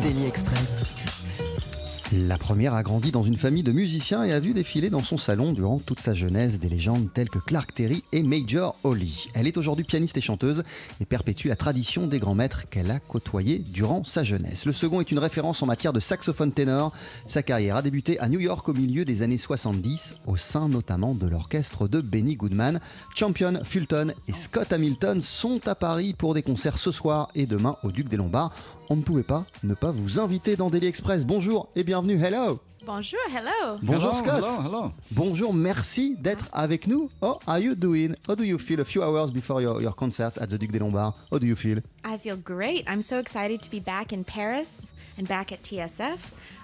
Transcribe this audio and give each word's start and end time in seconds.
Daily 0.00 0.26
Express. 0.26 0.84
La 2.12 2.38
première 2.38 2.72
a 2.72 2.82
grandi 2.82 3.12
dans 3.12 3.22
une 3.22 3.36
famille 3.36 3.62
de 3.62 3.72
musiciens 3.72 4.24
et 4.24 4.32
a 4.32 4.40
vu 4.40 4.54
défiler 4.54 4.90
dans 4.90 5.02
son 5.02 5.18
salon 5.18 5.52
durant 5.52 5.78
toute 5.78 6.00
sa 6.00 6.14
jeunesse 6.14 6.58
des 6.58 6.68
légendes 6.68 7.08
telles 7.12 7.28
que 7.28 7.38
Clark 7.38 7.74
Terry 7.74 8.02
et 8.12 8.22
Major 8.22 8.76
Holly. 8.82 9.28
Elle 9.34 9.46
est 9.46 9.58
aujourd'hui 9.58 9.84
pianiste 9.84 10.16
et 10.16 10.22
chanteuse 10.22 10.62
et 11.00 11.04
perpétue 11.04 11.48
la 11.48 11.56
tradition 11.56 12.06
des 12.06 12.18
grands 12.18 12.34
maîtres 12.34 12.68
qu'elle 12.70 12.90
a 12.90 12.98
côtoyés 12.98 13.58
durant 13.58 14.04
sa 14.04 14.24
jeunesse. 14.24 14.64
Le 14.64 14.72
second 14.72 15.00
est 15.00 15.10
une 15.10 15.18
référence 15.18 15.62
en 15.62 15.66
matière 15.66 15.92
de 15.92 16.00
saxophone 16.00 16.52
ténor. 16.52 16.92
Sa 17.26 17.42
carrière 17.42 17.76
a 17.76 17.82
débuté 17.82 18.18
à 18.20 18.28
New 18.28 18.40
York 18.40 18.66
au 18.68 18.74
milieu 18.74 19.04
des 19.04 19.22
années 19.22 19.36
70, 19.36 20.16
au 20.26 20.36
sein 20.36 20.68
notamment 20.68 21.14
de 21.14 21.26
l'orchestre 21.26 21.88
de 21.88 22.00
Benny 22.00 22.36
Goodman. 22.36 22.80
Champion, 23.14 23.60
Fulton 23.64 24.14
et 24.28 24.32
Scott 24.32 24.72
Hamilton 24.72 25.20
sont 25.20 25.66
à 25.66 25.74
Paris 25.74 26.14
pour 26.16 26.34
des 26.34 26.42
concerts 26.42 26.78
ce 26.78 26.92
soir 26.92 27.28
et 27.34 27.46
demain 27.46 27.76
au 27.82 27.90
Duc 27.90 28.08
des 28.08 28.16
Lombards 28.16 28.54
on 28.90 28.96
ne 28.96 29.02
pouvait 29.02 29.22
pas 29.22 29.44
ne 29.62 29.74
pas 29.74 29.90
vous 29.90 30.18
inviter 30.18 30.56
dans 30.56 30.70
Daily 30.70 30.86
Express. 30.86 31.24
Bonjour 31.24 31.68
et 31.76 31.84
bienvenue, 31.84 32.22
hello 32.22 32.60
Bonjour, 32.86 33.18
hello. 33.28 33.76
Bonjour 33.82 34.14
Hello, 34.14 34.14
Scott 34.14 34.44
hello, 34.44 34.66
hello. 34.66 34.92
Bonjour, 35.10 35.52
merci 35.52 36.16
d'être 36.18 36.48
avec 36.52 36.86
nous. 36.86 37.10
How 37.20 37.38
are 37.46 37.58
you 37.58 37.74
doing? 37.74 38.14
How 38.26 38.34
do 38.34 38.44
you 38.44 38.56
feel? 38.58 38.80
A 38.80 38.84
few 38.84 39.02
hours 39.02 39.30
before 39.30 39.60
your, 39.60 39.82
your 39.82 39.94
concerts 39.94 40.38
at 40.40 40.46
the 40.46 40.58
Duc 40.58 40.72
des 40.72 40.78
Lombards? 40.78 41.14
How 41.30 41.38
do 41.38 41.46
you 41.46 41.54
feel? 41.54 41.80
I 42.02 42.16
feel 42.16 42.36
great. 42.36 42.84
I'm 42.88 43.02
so 43.02 43.18
excited 43.18 43.60
to 43.60 43.70
be 43.70 43.80
back 43.80 44.12
in 44.14 44.24
Paris 44.24 44.92
and 45.18 45.28
back 45.28 45.52
at 45.52 45.62
TSF. 45.62 46.16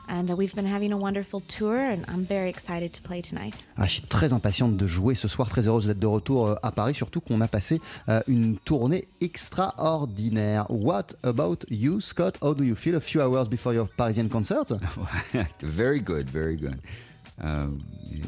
And 0.09 0.31
uh, 0.31 0.37
we've 0.37 0.55
been 0.55 0.67
having 0.67 0.93
a 0.93 0.97
wonderful 0.97 1.41
tour, 1.41 1.77
and 1.77 2.05
I'm 2.09 2.27
very 2.27 2.49
excited 2.49 2.93
to 2.93 3.03
play 3.03 3.23
tonight. 3.23 3.63
Ah, 3.77 3.87
je 3.87 3.95
suis 3.95 4.03
très 4.03 4.33
impatiente 4.33 4.77
de 4.77 4.87
jouer 4.87 5.15
ce 5.15 5.29
soir, 5.29 5.49
très 5.49 5.67
heureuse 5.67 5.87
d'être 5.87 5.99
de 5.99 6.07
retour 6.07 6.49
euh, 6.49 6.55
à 6.63 6.73
Paris, 6.73 6.95
surtout 6.95 7.21
qu'on 7.21 7.41
a 7.41 7.49
passé 7.49 7.81
euh, 8.09 8.21
une 8.27 8.57
tournée 8.59 9.09
extraordinaire. 9.21 10.67
What 10.69 11.17
about 11.23 11.65
you, 11.71 12.01
Scott? 12.01 12.37
How 12.43 12.55
do 12.55 12.65
you 12.65 12.75
feel 12.75 12.97
a 12.97 13.01
few 13.01 13.21
hours 13.21 13.49
before 13.49 13.73
your 13.75 13.89
Parisian 13.97 14.29
concert? 14.29 14.73
very 15.63 16.01
good, 16.01 16.29
very 16.31 16.57
good. 16.57 16.79
Um, 17.43 17.81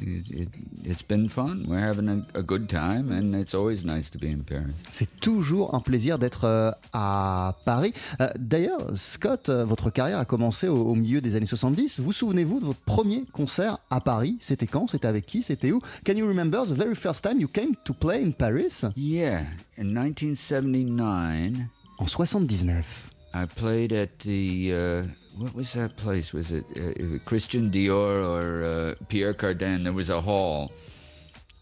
it, 0.03 0.31
it, 0.33 0.49
it's 0.85 1.03
been 1.07 1.29
fun. 1.29 1.65
We're 1.69 1.79
having 1.79 2.09
a, 2.09 2.39
a 2.39 2.43
good 2.43 2.69
time, 2.69 3.13
and 3.13 3.37
it's 3.37 3.55
always 3.55 3.85
nice 3.85 4.11
to 4.11 4.19
be 4.19 4.27
in 4.27 4.43
Paris. 4.43 4.75
C'est 4.91 5.09
toujours 5.21 5.75
un 5.77 5.81
plaisir 5.81 6.19
d'être 6.19 6.43
euh, 6.45 6.73
à 6.93 7.55
Paris. 7.65 7.93
Euh, 8.21 8.29
D'ailleurs, 8.37 8.81
Scott, 8.97 9.49
euh, 9.49 9.65
votre 9.65 9.91
carrière 9.91 10.19
a 10.19 10.25
commencé 10.25 10.67
au, 10.67 10.77
au 10.87 10.95
milieu 10.97 11.21
des 11.21 11.37
années 11.37 11.47
70. 11.47 12.01
Vous 12.01 12.13
souvenez-vous 12.13 12.59
de 12.59 12.65
votre 12.65 12.81
premier 12.81 13.25
concert 13.33 13.79
à 13.91 14.01
Paris? 14.01 14.39
C'était 14.41 14.67
quand? 14.67 14.89
C'était 14.89 15.07
avec 15.07 15.25
qui? 15.25 15.45
C'était 15.45 15.71
où? 15.71 15.81
Can 16.05 16.15
you 16.15 16.27
remember 16.27 16.65
the 16.67 16.73
very 16.73 16.97
first 16.97 17.23
time 17.23 17.39
you 17.41 17.47
came 17.49 17.77
to 17.85 17.95
play 17.95 18.25
in 18.25 18.33
Paris? 18.33 18.83
Yeah, 18.97 19.43
in 19.79 19.85
1979, 19.95 21.53
En 21.99 22.07
79. 22.07 23.11
I 23.35 23.45
played 23.47 23.93
at 23.93 24.09
the 24.25 24.73
uh, 24.73 25.03
what 25.39 25.55
was 25.55 25.73
that 25.75 25.97
place? 25.97 26.33
Was 26.33 26.51
it 26.51 26.65
uh, 26.77 27.19
Christian 27.25 27.71
Dior 27.71 28.23
or 28.25 28.65
uh, 28.65 28.95
Pierre 29.09 29.35
Cardin? 29.35 29.85
There 29.85 29.93
was 29.93 30.11
a 30.11 30.21
hall. 30.21 30.73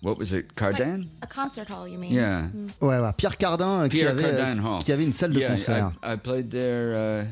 What 0.01 0.19
was 0.19 0.33
it? 0.33 0.55
Cardin? 0.55 1.09
A 1.23 1.27
concert 1.27 1.67
hall, 1.69 1.89
you 1.89 1.99
mean? 1.99 2.13
Yeah. 2.13 2.49
Ouais, 2.81 3.01
ouais, 3.01 3.13
Pierre 3.17 3.39
Cardin 3.39 3.85
euh, 3.85 3.89
qui, 3.89 3.99
Pierre 3.99 4.11
avait, 4.11 4.25
euh, 4.25 4.37
Cardin 4.37 4.63
Hall. 4.63 4.83
qui 4.85 4.93
avait 4.93 5.05
une 5.05 5.13
salle 5.13 5.33
de 5.33 5.41
yeah, 5.41 5.49
concert. 5.49 5.93
I, 6.03 6.13
I 6.13 6.17
played 6.17 6.51
there 6.51 6.95
uh, 6.95 7.25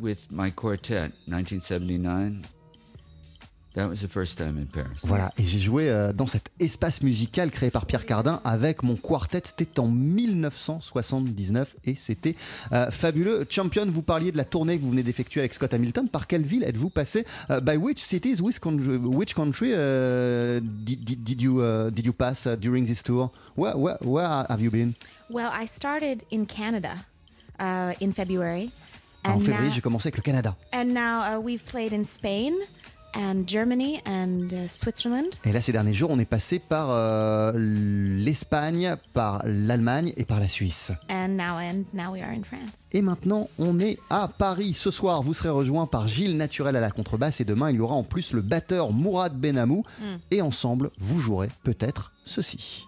with 0.00 0.26
my 0.30 0.50
quartet, 0.50 1.12
1979. 1.26 2.42
That 3.74 3.88
was 3.88 3.96
the 3.96 4.08
first 4.08 4.38
time 4.38 4.56
in 4.56 4.66
Paris. 4.66 5.00
Voilà, 5.02 5.32
et 5.36 5.42
j'ai 5.44 5.58
joué 5.58 5.90
euh, 5.90 6.12
dans 6.12 6.28
cet 6.28 6.48
espace 6.60 7.02
musical 7.02 7.50
créé 7.50 7.70
par 7.72 7.86
Pierre 7.86 8.06
Cardin 8.06 8.40
avec 8.44 8.84
mon 8.84 8.94
quartet. 8.94 9.42
C'était 9.44 9.80
en 9.80 9.88
1979 9.88 11.74
et 11.84 11.94
c'était 11.96 12.36
euh, 12.72 12.90
fabuleux. 12.90 13.44
Champion, 13.50 13.86
vous 13.90 14.02
parliez 14.02 14.32
de 14.32 14.36
la 14.36 14.44
tournée 14.44 14.78
que 14.78 14.82
vous 14.84 14.90
venez 14.90 15.02
d'effectuer 15.02 15.40
avec 15.40 15.54
Scott 15.54 15.74
Hamilton. 15.74 16.08
Par 16.08 16.26
quelle 16.26 16.42
ville 16.42 16.62
êtes-vous 16.64 16.90
passé 16.90 17.24
Euh, 17.50 17.60
By 17.60 17.76
which 17.76 17.98
cities, 17.98 18.40
which 18.40 18.60
country, 18.60 18.96
which 18.96 19.34
country 19.34 19.70
euh, 19.72 20.60
did, 20.62 21.04
did- 21.04 21.24
did 21.24 21.40
you, 21.42 21.60
uh, 21.60 21.90
did 21.90 22.06
you 22.06 22.12
pass 22.12 22.46
uh, 22.46 22.56
during 22.56 22.86
this 22.86 23.02
tour? 23.02 23.30
Where, 23.56 23.76
where, 23.76 23.98
where 24.02 24.46
have 24.48 24.60
you 24.62 24.70
been? 24.70 24.94
Well, 25.30 25.50
I 25.52 25.66
started 25.66 26.22
in 26.30 26.46
Canada 26.46 26.94
uh, 27.58 27.92
in 28.00 28.12
February. 28.12 28.70
En 29.24 29.32
And 29.36 29.40
février, 29.40 29.68
now, 29.68 29.74
j'ai 29.74 29.80
commencé 29.80 30.08
avec 30.08 30.16
le 30.18 30.22
Canada. 30.22 30.54
and 30.72 30.92
now 30.92 31.22
uh, 31.22 31.40
we've 31.40 31.64
played 31.64 31.92
in 31.94 32.04
Spain 32.04 32.52
and 33.16 33.44
Germany 33.46 34.00
and 34.06 34.48
uh, 34.52 34.68
Switzerland. 34.68 35.28
Et 35.44 35.52
là, 35.52 35.60
ces 35.60 35.72
derniers 35.72 35.94
jours, 35.94 36.10
on 36.10 36.18
est 36.18 36.24
passé 36.24 36.58
par 36.58 36.88
euh, 36.90 37.52
l'Espagne, 37.56 38.96
par 39.12 39.42
l'Allemagne 39.44 40.12
et 40.16 40.24
par 40.24 40.40
la 40.40 40.48
Suisse. 40.48 40.92
And 41.08 41.28
now, 41.28 41.58
and 41.58 41.84
now 41.92 42.12
we 42.12 42.22
are 42.22 42.30
in 42.30 42.42
France. 42.42 42.86
Et 42.92 43.02
maintenant, 43.02 43.48
on 43.58 43.80
est 43.80 43.98
à 44.10 44.28
Paris. 44.28 44.74
Ce 44.74 44.90
soir, 44.90 45.22
vous 45.22 45.34
serez 45.34 45.50
rejoint 45.50 45.86
par 45.86 46.08
Gilles 46.08 46.36
Naturel 46.36 46.76
à 46.76 46.80
la 46.80 46.90
contrebasse. 46.90 47.40
Et 47.40 47.44
demain, 47.44 47.70
il 47.70 47.76
y 47.76 47.80
aura 47.80 47.94
en 47.94 48.04
plus 48.04 48.32
le 48.32 48.42
batteur 48.42 48.92
Mourad 48.92 49.34
Benamou. 49.34 49.84
Et 50.30 50.42
ensemble, 50.42 50.90
vous 50.98 51.18
jouerez 51.18 51.48
peut-être 51.62 52.12
ceci. 52.24 52.86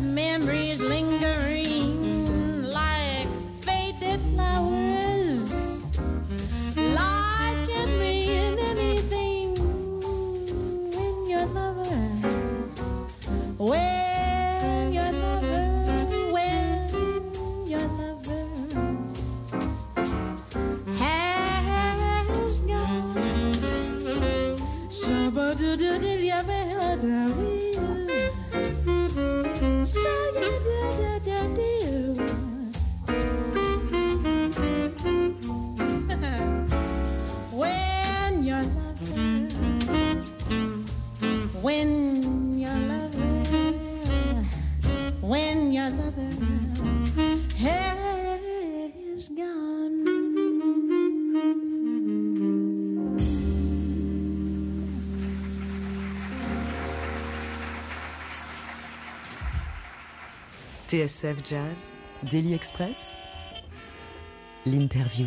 Memories 0.00 0.80
lingering 0.80 1.35
TSF 60.96 61.44
Jazz, 61.44 61.92
Daily 62.22 62.54
Express, 62.54 63.12
l'interview. 64.64 65.26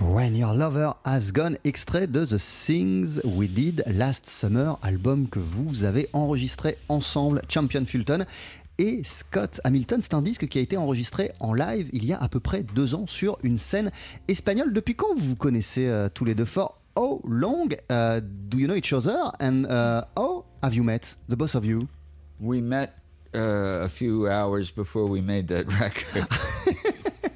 When 0.00 0.34
Your 0.34 0.54
Lover 0.54 0.92
Has 1.04 1.30
Gone, 1.30 1.58
extrait 1.64 2.06
de 2.06 2.24
The 2.24 2.38
Things 2.38 3.20
We 3.22 3.50
Did 3.50 3.84
Last 3.86 4.30
Summer, 4.30 4.78
album 4.82 5.28
que 5.28 5.40
vous 5.40 5.84
avez 5.84 6.08
enregistré 6.14 6.78
ensemble, 6.88 7.42
Champion 7.50 7.84
Fulton 7.84 8.24
et 8.78 9.02
Scott 9.04 9.60
Hamilton. 9.62 10.00
C'est 10.00 10.14
un 10.14 10.22
disque 10.22 10.48
qui 10.48 10.56
a 10.56 10.62
été 10.62 10.78
enregistré 10.78 11.32
en 11.40 11.52
live 11.52 11.90
il 11.92 12.06
y 12.06 12.14
a 12.14 12.16
à 12.16 12.30
peu 12.30 12.40
près 12.40 12.62
deux 12.62 12.94
ans 12.94 13.06
sur 13.06 13.36
une 13.42 13.58
scène 13.58 13.90
espagnole. 14.26 14.72
Depuis 14.72 14.94
quand 14.94 15.14
vous 15.14 15.26
vous 15.26 15.36
connaissez 15.36 15.86
euh, 15.86 16.08
tous 16.08 16.24
les 16.24 16.34
deux 16.34 16.46
fort? 16.46 16.80
How 16.96 17.20
long 17.28 17.68
uh, 17.90 18.22
do 18.22 18.56
you 18.56 18.66
know 18.66 18.74
each 18.74 18.94
other? 18.94 19.18
And 19.38 19.66
uh, 19.66 20.04
how 20.16 20.46
have 20.62 20.74
you 20.74 20.82
met, 20.82 21.18
the 21.28 21.36
both 21.36 21.54
of 21.54 21.66
you? 21.66 21.88
We 22.40 22.62
met 22.62 22.94
uh, 23.34 23.84
a 23.84 23.88
few 23.88 24.26
hours 24.26 24.70
before 24.74 25.08
we 25.08 25.20
made 25.20 25.46
that 25.48 25.64
record. 25.80 26.26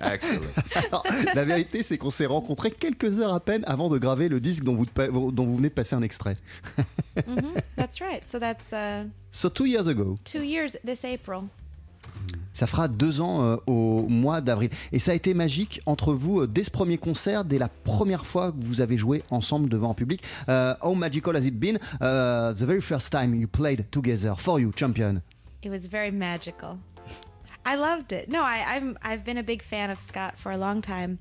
Actually, 0.01 0.47
Alors, 0.75 1.03
La 1.35 1.45
vérité, 1.45 1.83
c'est 1.83 1.97
qu'on 1.97 2.11
s'est 2.11 2.27
rencontrés 2.27 2.71
quelques 2.71 3.21
heures 3.21 3.33
à 3.33 3.41
peine 3.41 3.63
avant 3.67 3.89
de 3.89 3.97
graver 3.99 4.29
le 4.29 4.39
disque 4.39 4.63
dont 4.63 4.75
vous, 4.75 4.85
dont 5.33 5.47
vous 5.47 5.57
venez 5.57 5.71
de 5.71 5.75
passer 5.75 5.95
un 5.97 6.03
extrait. 6.03 6.37
hmm 7.27 7.55
That's 7.77 8.01
right. 8.03 8.27
So 8.27 8.39
that's 8.39 8.71
uh, 8.73 9.09
So 9.33 9.49
two 9.49 9.65
years 9.67 9.89
ago. 9.89 10.19
two 10.25 10.43
years 10.43 10.73
this 10.85 11.05
April. 11.05 11.45
Ça 12.53 12.67
fera 12.67 12.87
deux 12.87 13.21
ans 13.21 13.43
euh, 13.45 13.57
au 13.67 14.07
mois 14.09 14.41
d'avril. 14.41 14.71
Et 14.93 14.99
ça 14.99 15.13
a 15.13 15.15
été 15.15 15.33
magique 15.35 15.81
entre 15.87 16.13
vous 16.13 16.43
euh, 16.43 16.47
dès 16.47 16.65
ce 16.65 16.71
premier 16.71 16.99
concert, 16.99 17.45
dès 17.45 17.59
la 17.59 17.69
première 17.69 18.27
fois 18.27 18.53
que 18.53 18.65
vous 18.65 18.81
avez 18.81 18.97
joué 18.97 19.23
ensemble 19.31 19.69
devant 19.69 19.91
un 19.91 19.95
public. 19.95 20.23
Euh, 20.49 20.75
how 20.83 20.95
magical 20.95 21.35
has 21.35 21.47
it 21.47 21.59
been? 21.59 21.77
Uh, 22.01 22.53
the 22.55 22.63
very 22.65 22.81
first 22.83 23.11
time 23.11 23.35
you 23.35 23.49
played 23.49 23.87
together 23.91 24.35
for 24.37 24.61
you, 24.61 24.71
champion? 24.77 25.21
It 25.65 25.71
was 25.71 25.87
very 25.87 26.11
magical. 26.11 26.79
I 27.65 27.77
loved 27.77 28.13
it. 28.13 28.29
No, 28.29 28.43
I, 28.43 28.77
I'm 28.77 28.99
I've 29.03 29.25
been 29.25 29.39
a 29.39 29.43
big 29.43 29.63
fan 29.63 29.91
of 29.91 29.99
Scott 29.99 30.39
for 30.39 30.53
a 30.53 30.59
long 30.59 30.83
time, 30.83 31.19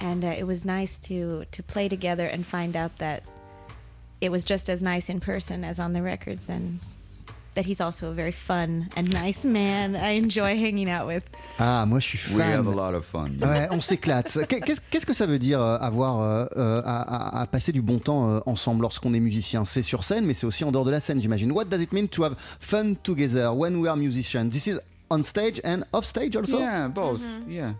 and 0.00 0.24
uh, 0.24 0.34
it 0.36 0.44
was 0.44 0.64
nice 0.64 0.98
to 0.98 1.44
to 1.52 1.62
play 1.62 1.88
together 1.88 2.26
and 2.26 2.44
find 2.44 2.74
out 2.74 2.98
that 2.98 3.22
it 4.20 4.30
was 4.30 4.44
just 4.44 4.68
as 4.68 4.82
nice 4.82 5.08
in 5.08 5.20
person 5.20 5.62
as 5.62 5.78
on 5.78 5.92
the 5.92 6.02
records, 6.02 6.48
and 6.48 6.80
that 7.56 7.64
he's 7.66 7.80
also 7.80 8.10
a 8.10 8.14
very 8.14 8.32
fun 8.32 8.88
and 8.96 9.12
nice 9.12 9.44
man. 9.44 9.96
I 9.96 10.16
enjoy 10.16 10.56
hanging 10.56 10.88
out 10.88 11.06
with. 11.08 11.24
Ah, 11.58 11.84
moi 11.86 11.98
je 11.98 12.16
suis 12.16 12.32
we 12.32 12.40
fan. 12.40 12.52
have 12.52 12.66
a 12.66 12.70
lot 12.70 12.94
of 12.94 13.04
fun. 13.04 13.30
Ouais, 13.42 13.66
on 13.70 13.80
s'éclate. 13.80 14.38
Qu'est- 14.48 14.80
Qu'est-ce 14.90 15.06
que 15.06 15.14
ça 15.14 15.26
veut 15.26 15.38
dire 15.38 15.60
euh, 15.60 15.78
avoir 15.78 16.20
euh, 16.20 16.46
euh, 16.56 16.82
à, 16.84 17.46
passer 17.50 17.72
du 17.72 17.82
bon 17.82 17.98
temps 17.98 18.30
euh, 18.30 18.40
ensemble 18.46 18.82
lorsqu'on 18.82 19.12
est 19.14 19.20
musicien? 19.20 19.64
C'est 19.64 19.82
sur 19.82 20.04
scène, 20.04 20.24
mais 20.26 20.34
c'est 20.34 20.46
aussi 20.46 20.64
en 20.64 20.70
dehors 20.70 20.84
de 20.84 20.90
la 20.90 21.00
scène, 21.00 21.20
j'imagine. 21.20 21.50
What 21.52 21.64
does 21.66 21.80
it 21.82 21.92
mean 21.92 22.06
to 22.08 22.24
have 22.24 22.36
fun 22.60 22.94
together 23.02 23.52
when 23.52 23.76
we 23.76 23.88
are 23.88 23.96
musicians? 23.96 24.50
This 24.50 24.66
is 24.68 24.78
on 25.10 25.22
stage 25.22 25.60
and 25.64 25.82
off 25.92 26.04
stage 26.04 26.36
also? 26.36 26.58
Yeah, 26.58 26.88
both. 26.88 27.20
Yeah, 27.48 27.72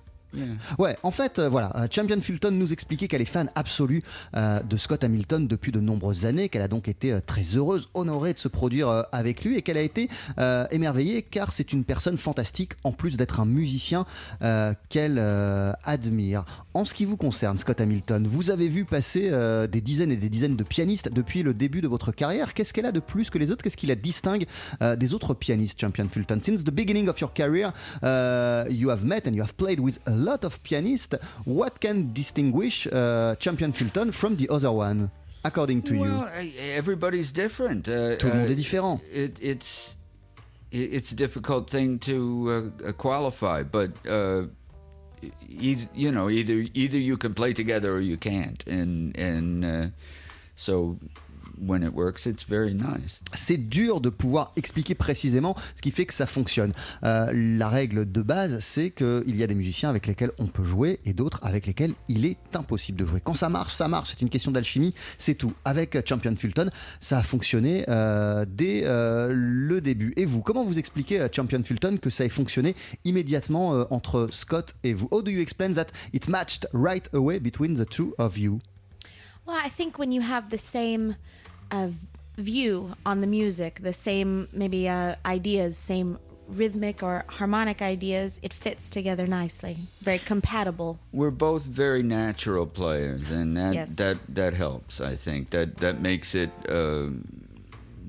Ouais, 0.79 0.97
en 1.03 1.11
fait, 1.11 1.39
euh, 1.39 1.49
voilà, 1.49 1.73
euh, 1.77 1.87
Champion 1.91 2.21
Fulton 2.21 2.51
nous 2.51 2.73
expliquait 2.73 3.09
qu'elle 3.09 3.23
est 3.23 3.25
fan 3.25 3.51
absolue 3.55 4.03
euh, 4.37 4.61
de 4.63 4.77
Scott 4.77 5.05
Hamilton 5.05 5.47
depuis 5.47 5.73
de 5.73 5.81
nombreuses 5.81 6.27
années, 6.27 6.49
qu'elle 6.49 6.63
a 6.63 6.69
donc 6.69 6.89
été 6.89 7.19
très 7.27 7.43
heureuse, 7.57 7.89
honorée 7.95 8.35
de 8.35 8.39
se 8.39 8.49
produire 8.49 9.07
avec 9.13 9.45
lui 9.45 9.57
et 9.57 9.63
qu'elle 9.63 9.77
a 9.77 9.83
été 9.83 10.09
émerveillée 10.71 11.23
car 11.23 11.53
c'est 11.53 11.73
une 11.73 11.85
personne 11.85 12.19
fantastique 12.19 12.73
en 12.85 12.93
plus 12.93 13.17
d'être 13.17 13.41
un 13.41 13.47
musicien 13.47 14.07
qu'elle 14.89 15.19
admire. 15.85 16.45
En 16.75 16.85
ce 16.85 16.95
qui 16.95 17.05
vous 17.05 17.17
concerne, 17.17 17.57
Scott 17.57 17.81
Hamilton, 17.81 18.27
vous 18.27 18.51
avez 18.51 18.69
vu 18.69 18.85
passer 18.85 19.31
des 19.71 19.81
dizaines 19.81 20.11
et 20.11 20.17
des 20.17 20.29
dizaines 20.29 20.57
de 20.57 20.65
pianistes 20.65 21.11
depuis 21.13 21.43
le 21.43 21.55
début 21.55 21.81
de 21.81 21.89
votre 21.89 22.13
carrière. 22.13 22.55
Qu'est-ce 22.55 22.73
qu'elle 22.73 22.87
a 22.87 22.93
de 22.93 23.01
plus 23.01 23.31
que 23.31 23.39
les 23.39 23.51
autres? 23.51 23.63
Qu'est-ce 23.63 23.77
qui 23.77 23.87
la 23.87 23.95
distingue 23.95 24.47
des 24.81 25.15
autres 25.15 25.35
pianistes, 25.35 25.81
Champion 25.81 26.09
Fulton? 26.09 26.41
Since 26.43 26.65
the 26.65 26.71
beginning 26.71 27.09
of 27.09 27.21
your 27.21 27.33
career, 27.33 27.73
you 28.71 28.91
have 28.91 29.05
met 29.05 29.27
and 29.27 29.33
you 29.33 29.43
have 29.43 29.55
played 29.55 29.81
with 29.81 30.01
a 30.07 30.26
lot 30.31 30.45
of 30.45 30.59
pianists. 30.63 31.15
What 31.45 31.81
can 31.81 32.13
distinguish 32.13 32.87
uh, 32.87 33.35
Champion 33.39 33.73
Fulton 33.73 34.13
from 34.13 34.37
the 34.37 34.49
other 34.51 34.73
one, 34.73 35.11
according 35.45 35.83
to 35.83 35.95
you 35.95 36.01
Well, 36.01 36.25
I- 36.35 36.53
everybody's 36.77 37.33
different. 37.33 37.89
Uh, 37.89 38.17
Tout 38.19 38.29
le 38.29 38.35
monde 38.35 38.49
uh, 38.49 38.53
est 38.53 38.57
différent. 38.57 39.01
It, 39.13 39.39
it's 39.41 39.97
it's 40.73 41.13
a 41.13 41.15
difficult 41.17 41.71
thing 41.71 41.99
to 42.01 42.13
uh, 42.87 42.93
qualify, 42.93 43.63
but 43.63 43.91
uh, 44.09 44.43
e- 45.49 45.89
you 45.95 46.11
know, 46.11 46.29
either 46.29 46.65
either 46.75 46.99
you 46.99 47.17
can 47.17 47.33
play 47.35 47.53
together 47.53 47.91
or 47.95 48.01
you 48.01 48.17
can't, 48.19 48.63
and 48.67 49.17
and 49.17 49.65
uh, 49.65 49.87
so 50.55 50.99
c'est 53.35 53.57
dur 53.57 54.01
de 54.01 54.09
pouvoir 54.09 54.53
expliquer 54.57 54.95
précisément 54.95 55.57
ce 55.75 55.83
qui 55.83 55.91
fait 55.91 56.07
que 56.07 56.15
ça 56.15 56.27
fonctionne. 56.27 56.73
Euh, 57.05 57.31
la 57.33 57.69
règle 57.69 58.11
de 58.11 58.23
base, 58.23 58.59
c'est 58.61 58.91
qu'il 58.91 59.37
y 59.37 59.43
a 59.43 59.47
des 59.47 59.55
musiciens 59.55 59.89
avec 59.89 60.07
lesquels 60.07 60.33
on 60.39 60.47
peut 60.47 60.65
jouer 60.65 61.01
et 61.05 61.13
d'autres 61.13 61.41
avec 61.45 61.67
lesquels 61.67 61.93
il 62.09 62.25
est 62.25 62.37
impossible 62.55 62.99
de 62.99 63.07
jouer. 63.07 63.21
Quand 63.23 63.35
ça 63.35 63.49
marche, 63.49 63.73
ça 63.73 63.89
marche. 63.89 64.11
C'est 64.11 64.23
une 64.23 64.29
question 64.29 64.51
d'alchimie, 64.51 64.95
c'est 65.19 65.35
tout. 65.35 65.53
Avec 65.65 65.97
Champion 66.07 66.35
Fulton, 66.37 66.71
ça 67.01 67.19
a 67.19 67.23
fonctionné 67.23 67.85
euh, 67.89 68.45
dès 68.49 68.83
euh, 68.85 69.33
le 69.33 69.81
début. 69.81 70.13
Et 70.17 70.25
vous, 70.25 70.43
comment 70.43 70.65
vous 70.65 70.79
expliquez 70.79 71.21
à 71.21 71.31
Champion 71.31 71.63
Fulton 71.63 71.99
que 72.01 72.11
ça 72.11 72.25
ait 72.25 72.31
fonctionné 72.31 72.75
immédiatement 73.05 73.87
entre 73.91 74.29
Scott 74.31 74.75
et 74.85 74.95
vous? 74.95 75.09
How 75.11 75.23
do 75.23 75.31
you 75.31 75.41
explain 75.41 75.73
that 75.73 75.87
it 76.13 76.29
matched 76.29 76.69
right 76.73 77.09
away 77.13 77.39
between 77.39 77.75
the 77.75 77.89
two 77.89 78.15
of 78.19 78.39
you? 78.39 78.59
Well, 79.47 79.59
I 79.63 79.69
think 79.69 79.99
when 79.99 80.13
you 80.13 80.21
have 80.23 80.51
the 80.51 80.59
same 80.59 81.17
uh, 81.71 81.89
view 82.37 82.95
on 83.05 83.21
the 83.21 83.27
music, 83.27 83.81
the 83.83 83.93
same 83.93 84.49
maybe 84.53 84.89
uh, 84.89 85.15
ideas, 85.25 85.77
same 85.79 86.19
rhythmic 86.49 87.03
or 87.03 87.25
harmonic 87.29 87.83
ideas, 87.83 88.39
it 88.43 88.53
fits 88.53 88.89
together 88.91 89.27
nicely. 89.27 89.79
Very 90.01 90.19
compatible. 90.19 90.99
We're 91.13 91.31
both 91.31 91.63
very 91.65 92.03
natural 92.03 92.67
players, 92.67 93.31
and 93.31 93.57
that 93.57 93.75
Yes. 93.75 93.89
that 93.97 94.19
that 94.35 94.55
helps. 94.55 95.01
I 95.01 95.17
think 95.17 95.51
that 95.51 95.77
that 95.79 96.01
makes 96.01 96.35
it. 96.35 96.51
Uh, 96.69 97.09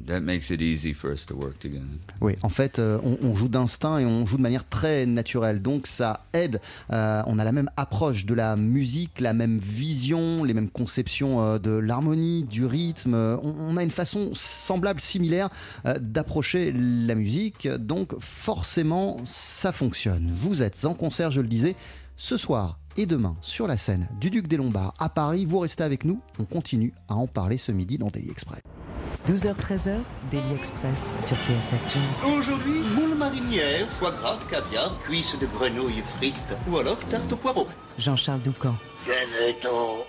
that 0.08 0.22
makes 0.22 0.50
it 0.50 0.62
easy 0.62 0.94
for 0.94 1.12
us 1.12 1.26
to 1.26 1.36
work 1.36 1.60
together. 1.60 1.86
Oui, 2.22 2.34
en 2.42 2.50
fait, 2.50 2.80
euh, 2.80 2.98
on, 3.04 3.36
joue 3.36 3.48
d'instinct 3.48 4.00
et 4.00 4.06
on 4.06 4.26
joue 4.26 4.38
de 4.38 4.42
manière 4.42 4.68
très 4.68 5.06
naturelle. 5.06 5.62
Donc 5.62 5.88
ça 5.88 6.26
aide. 6.34 6.60
Euh, 6.92 7.22
on 7.28 7.38
a 7.40 7.44
la 7.44 7.52
même 7.52 7.70
approche 7.78 8.26
de 8.26 8.34
la 8.34 8.56
musique, 8.56 9.20
la 9.20 9.34
même 9.34 9.58
vision, 9.58 10.44
les 10.44 10.54
mêmes 10.54 10.70
conceptions 10.70 11.42
euh, 11.42 11.60
de 11.60 11.72
l'harmonie, 11.72 12.44
du 12.44 12.66
rythme. 12.66 13.14
On, 13.14 13.78
a 13.78 13.84
une 13.84 13.92
façon 13.92 14.32
semblable, 14.34 15.00
similaire 15.00 15.50
d'approcher 16.00 16.72
la 16.74 17.14
musique. 17.16 17.68
Donc 17.68 18.16
forcément, 18.20 19.18
ça 19.26 19.72
fonctionne. 19.72 20.32
Vous 20.34 20.64
êtes 20.64 20.86
en 20.86 20.94
concert, 20.94 21.32
je 21.32 21.42
le 21.42 21.48
disais, 21.48 21.76
ce 22.16 22.38
soir 22.38 22.80
et 22.98 23.06
demain 23.06 23.36
sur 23.42 23.68
la 23.68 23.78
scène 23.78 24.08
du 24.20 24.30
Duc 24.30 24.48
des 24.48 24.58
Lombards 24.58 24.94
à 25.00 25.10
Paris. 25.10 25.46
Vous 25.46 25.60
restez 25.60 25.84
avec 25.84 26.04
nous, 26.04 26.20
on 26.40 26.44
continue 26.46 26.94
à 27.08 27.16
en 27.16 27.28
parler 27.28 27.58
ce 27.58 27.72
midi 27.72 27.98
dans 27.98 28.08
Daily 28.08 28.30
Express. 28.30 28.62
12h-13h, 29.28 30.00
Daily 30.32 30.54
Express 30.56 31.18
sur 31.22 31.36
TSF 31.38 31.82
Jazz. 31.90 32.02
Aujourd'hui, 32.38 32.80
moule 32.96 33.18
marinière, 33.18 33.88
foie 33.90 34.12
gras, 34.12 34.40
caviar, 34.50 34.98
cuisses 35.00 35.38
de 35.40 35.46
grenouille 35.48 36.02
frites 36.18 36.58
ou 36.70 36.78
alors 36.78 37.00
tarte 37.10 37.32
au 37.34 37.36
poireau. 37.36 37.68
Jean-Charles 37.98 38.42
Doucan. 38.42 38.76
Venez-t'en 39.06 40.06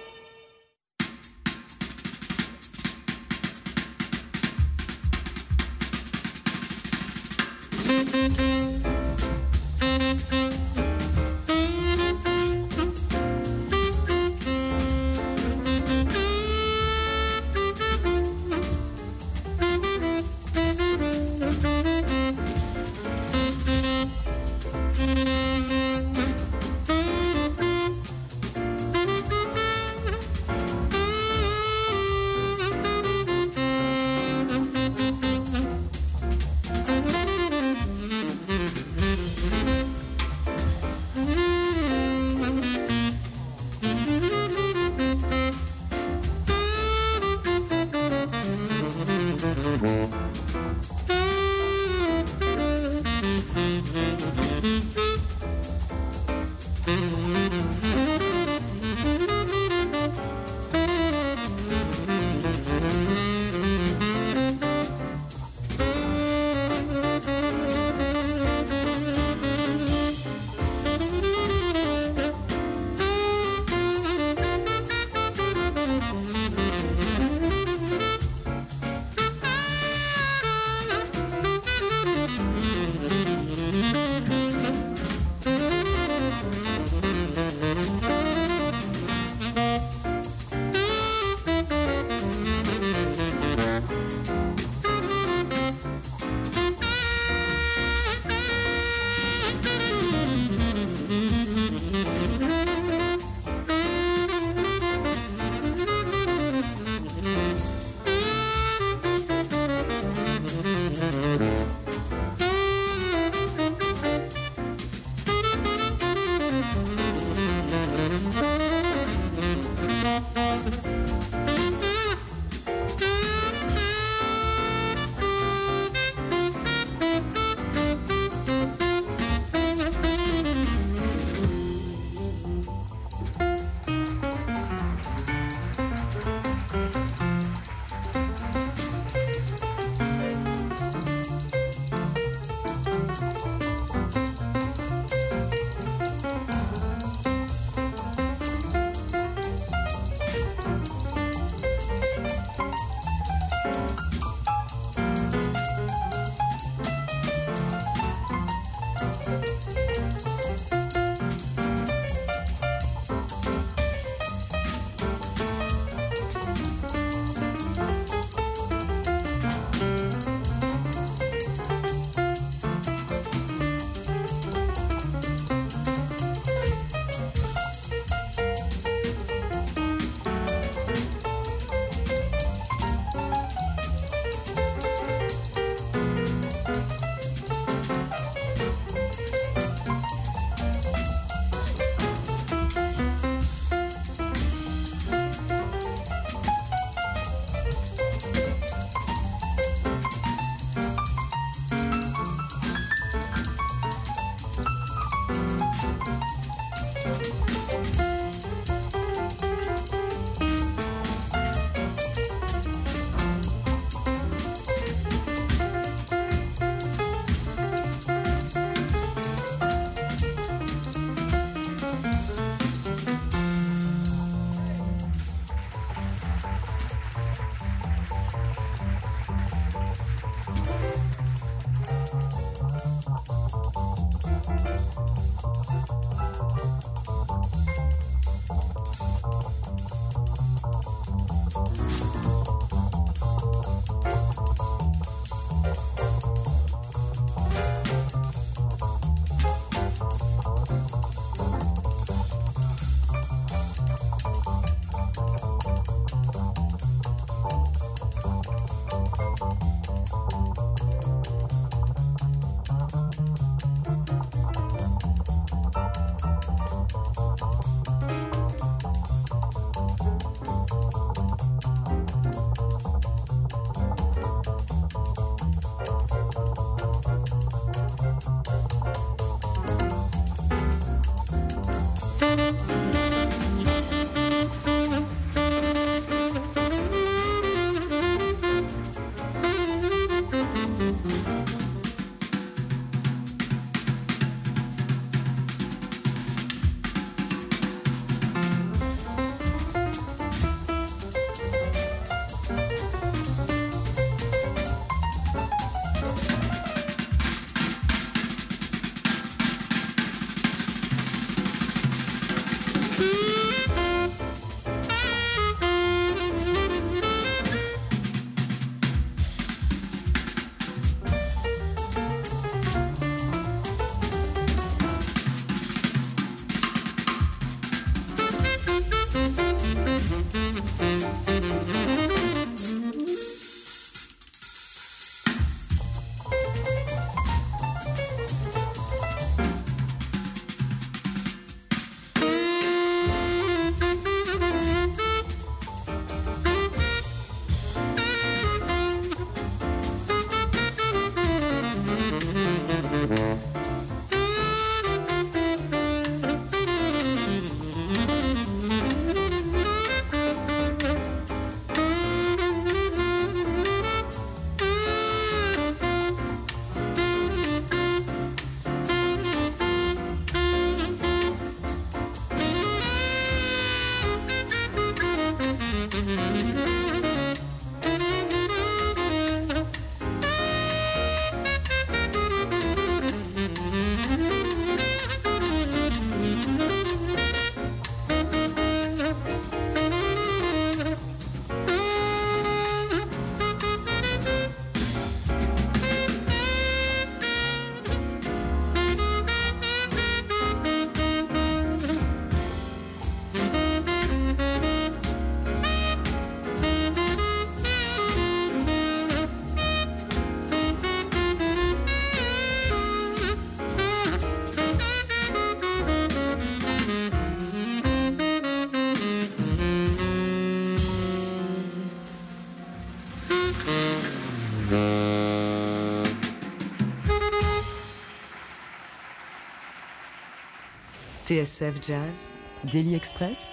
TSF 431.29 431.75
Jazz, 431.87 432.31
Daily 432.73 432.95
Express, 432.95 433.53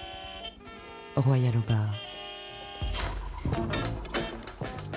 Royal. 1.14 1.52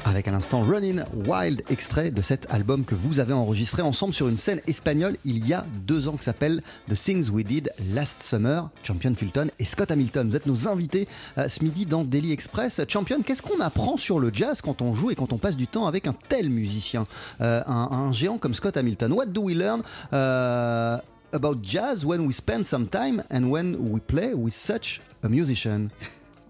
Avec 0.06 0.30
à 0.30 0.32
l'instant 0.32 0.64
Running 0.64 1.02
Wild, 1.28 1.62
extrait 1.70 2.10
de 2.10 2.22
cet 2.22 2.50
album 2.50 2.86
que 2.86 2.96
vous 2.96 3.20
avez 3.20 3.34
enregistré 3.34 3.82
ensemble 3.82 4.14
sur 4.14 4.30
une 4.30 4.38
scène 4.38 4.62
espagnole 4.66 5.18
il 5.26 5.46
y 5.46 5.54
a 5.54 5.66
deux 5.86 6.08
ans 6.08 6.16
qui 6.16 6.24
s'appelle 6.24 6.62
The 6.88 6.94
Things 6.96 7.30
We 7.30 7.44
Did 7.44 7.70
Last 7.94 8.22
Summer. 8.22 8.70
Champion 8.82 9.14
Fulton 9.14 9.50
et 9.60 9.66
Scott 9.66 9.92
Hamilton, 9.92 10.30
vous 10.30 10.38
êtes 10.38 10.46
nos 10.46 10.70
invités 10.70 11.10
euh, 11.38 11.50
ce 11.50 11.62
midi 11.62 11.86
dans 11.86 12.06
Daily 12.06 12.32
Express. 12.32 12.80
Champion, 12.88 13.22
qu'est-ce 13.22 13.42
qu'on 13.42 13.60
apprend 13.60 13.98
sur 13.98 14.20
le 14.20 14.34
jazz 14.34 14.62
quand 14.62 14.82
on 14.82 14.94
joue 14.94 15.12
et 15.12 15.16
quand 15.16 15.34
on 15.34 15.38
passe 15.38 15.58
du 15.58 15.68
temps 15.68 15.86
avec 15.86 16.08
un 16.08 16.16
tel 16.30 16.50
musicien, 16.50 17.08
Euh, 17.42 17.62
un, 17.68 17.90
un 17.92 18.12
géant 18.14 18.38
comme 18.38 18.54
Scott 18.54 18.78
Hamilton? 18.78 19.12
What 19.12 19.26
do 19.26 19.42
we 19.42 19.56
learn 19.58 19.82
euh, 20.14 20.98
about 21.32 21.62
jazz 21.62 22.06
when 22.06 22.26
we 22.26 22.34
spend 22.34 22.66
some 22.66 22.88
time 22.88 23.22
and 23.30 23.52
when 23.52 23.92
we 23.92 24.00
play 24.00 24.34
with 24.34 24.54
such 24.54 25.02
a 25.24 25.30
musician 25.30 25.92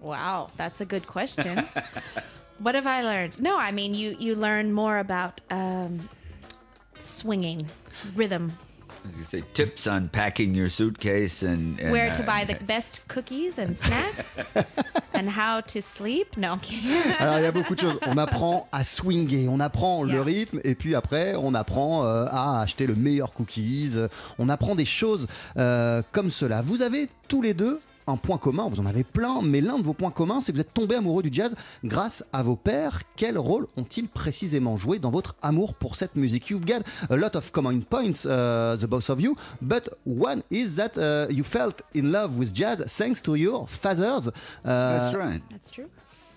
Wow, 0.00 0.48
that's 0.56 0.80
a 0.80 0.86
good 0.86 1.06
question. 1.06 1.68
what 2.58 2.74
have 2.74 2.86
I 2.86 3.02
learned? 3.02 3.40
No, 3.40 3.58
I 3.58 3.70
mean 3.70 3.94
you 3.94 4.16
you 4.18 4.34
learn 4.34 4.72
more 4.72 4.98
about 4.98 5.40
um, 5.50 6.08
swinging, 6.98 7.68
rhythm, 8.14 8.52
As 9.08 9.16
you 9.18 9.24
say, 9.24 9.42
tips 9.54 9.86
on 9.86 10.08
packing 10.08 10.54
your 10.54 10.68
suitcase 10.68 11.42
and, 11.42 11.80
and 11.80 11.90
where 11.90 12.10
to 12.12 12.22
uh, 12.22 12.26
buy 12.26 12.44
the 12.44 12.62
best 12.66 13.08
cookies 13.08 13.58
and 13.58 13.74
snacks, 13.76 14.38
and 15.14 15.28
how 15.30 15.60
to 15.62 15.80
sleep? 15.80 16.36
No, 16.36 16.52
I'm 16.52 16.60
kidding. 16.60 16.90
Alors 17.18 17.38
il 17.38 17.44
y 17.44 17.46
a 17.46 17.52
beaucoup 17.52 17.74
de 17.74 17.80
choses. 17.80 17.98
On 18.06 18.18
apprend 18.18 18.68
à 18.72 18.84
swinger, 18.84 19.48
on 19.48 19.58
apprend 19.60 20.02
le 20.02 20.12
Yeah. 20.14 20.22
rythme 20.22 20.60
et 20.64 20.74
puis 20.74 20.94
après 20.94 21.34
on 21.34 21.54
apprend 21.54 22.04
euh, 22.04 22.26
à 22.30 22.60
acheter 22.60 22.86
le 22.86 22.94
meilleur 22.94 23.32
cookies. 23.32 23.96
On 24.38 24.48
apprend 24.50 24.74
des 24.74 24.84
choses 24.84 25.26
euh, 25.56 26.02
comme 26.12 26.30
cela. 26.30 26.60
Vous 26.62 26.82
avez 26.82 27.08
tous 27.28 27.40
les 27.42 27.54
deux 27.54 27.80
un 28.06 28.16
point 28.16 28.38
commun, 28.38 28.68
vous 28.68 28.80
en 28.80 28.86
avez 28.86 29.04
plein, 29.04 29.40
mais 29.42 29.60
l'un 29.60 29.78
de 29.78 29.82
vos 29.82 29.92
points 29.92 30.10
communs, 30.10 30.40
c'est 30.40 30.52
que 30.52 30.56
vous 30.56 30.62
êtes 30.62 30.74
tombés 30.74 30.96
amoureux 30.96 31.22
du 31.22 31.30
jazz 31.32 31.54
grâce 31.84 32.24
à 32.32 32.42
vos 32.42 32.56
pères. 32.56 33.02
Quel 33.16 33.38
rôle 33.38 33.66
ont-ils 33.76 34.08
précisément 34.08 34.76
joué 34.76 34.98
dans 34.98 35.10
votre 35.10 35.34
amour 35.42 35.74
pour 35.74 35.96
cette 35.96 36.16
musique? 36.16 36.50
You've 36.50 36.64
got 36.64 36.82
a 37.08 37.16
lot 37.16 37.36
of 37.36 37.50
common 37.52 37.80
points, 37.80 38.26
uh, 38.26 38.76
the 38.78 38.86
both 38.86 39.10
of 39.10 39.20
you, 39.20 39.36
but 39.60 39.88
one 40.06 40.42
is 40.50 40.76
that 40.76 40.98
uh, 40.98 41.30
you 41.30 41.44
felt 41.44 41.82
in 41.94 42.10
love 42.10 42.36
with 42.36 42.52
jazz 42.54 42.84
thanks 42.86 43.20
to 43.22 43.36
your 43.36 43.66
fathers. 43.66 44.28
Uh, 44.28 44.32
That's 44.64 45.14
right. 45.14 45.42
That's 45.50 45.70
true. 45.70 45.88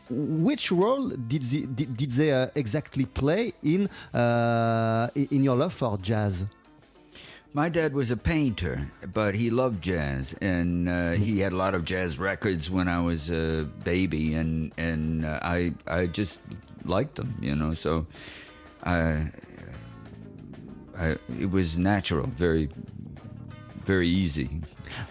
which 0.10 0.72
role 0.72 1.10
did 1.10 1.44
they, 1.44 1.62
did, 1.62 1.98
did 1.98 2.12
they 2.12 2.32
uh, 2.32 2.48
exactly 2.56 3.06
play 3.06 3.54
in 3.64 3.90
uh, 4.14 5.10
in 5.16 5.44
your 5.44 5.56
love 5.56 5.74
for 5.74 5.98
jazz? 5.98 6.46
My 7.56 7.70
dad 7.70 7.94
was 7.94 8.10
a 8.10 8.18
painter, 8.18 8.90
but 9.14 9.36
he 9.36 9.52
loved 9.52 9.84
jazz, 9.84 10.34
and 10.42 10.90
uh, 10.90 11.12
he 11.12 11.40
had 11.40 11.54
a 11.54 11.56
lot 11.56 11.76
of 11.76 11.86
jazz 11.86 12.18
records 12.18 12.68
when 12.72 12.88
I 12.88 13.00
was 13.00 13.30
a 13.30 13.70
baby, 13.84 14.34
and 14.34 14.72
and 14.78 15.24
uh, 15.24 15.38
I 15.44 15.74
I 15.86 16.08
just 16.08 16.42
liked 16.84 17.16
them, 17.16 17.36
you 17.40 17.56
know. 17.56 17.76
So, 17.76 18.08
I, 18.84 19.30
I 20.98 21.16
it 21.40 21.52
was 21.52 21.78
natural, 21.78 22.26
very 22.26 22.70
very 23.86 24.08
easy. 24.08 24.50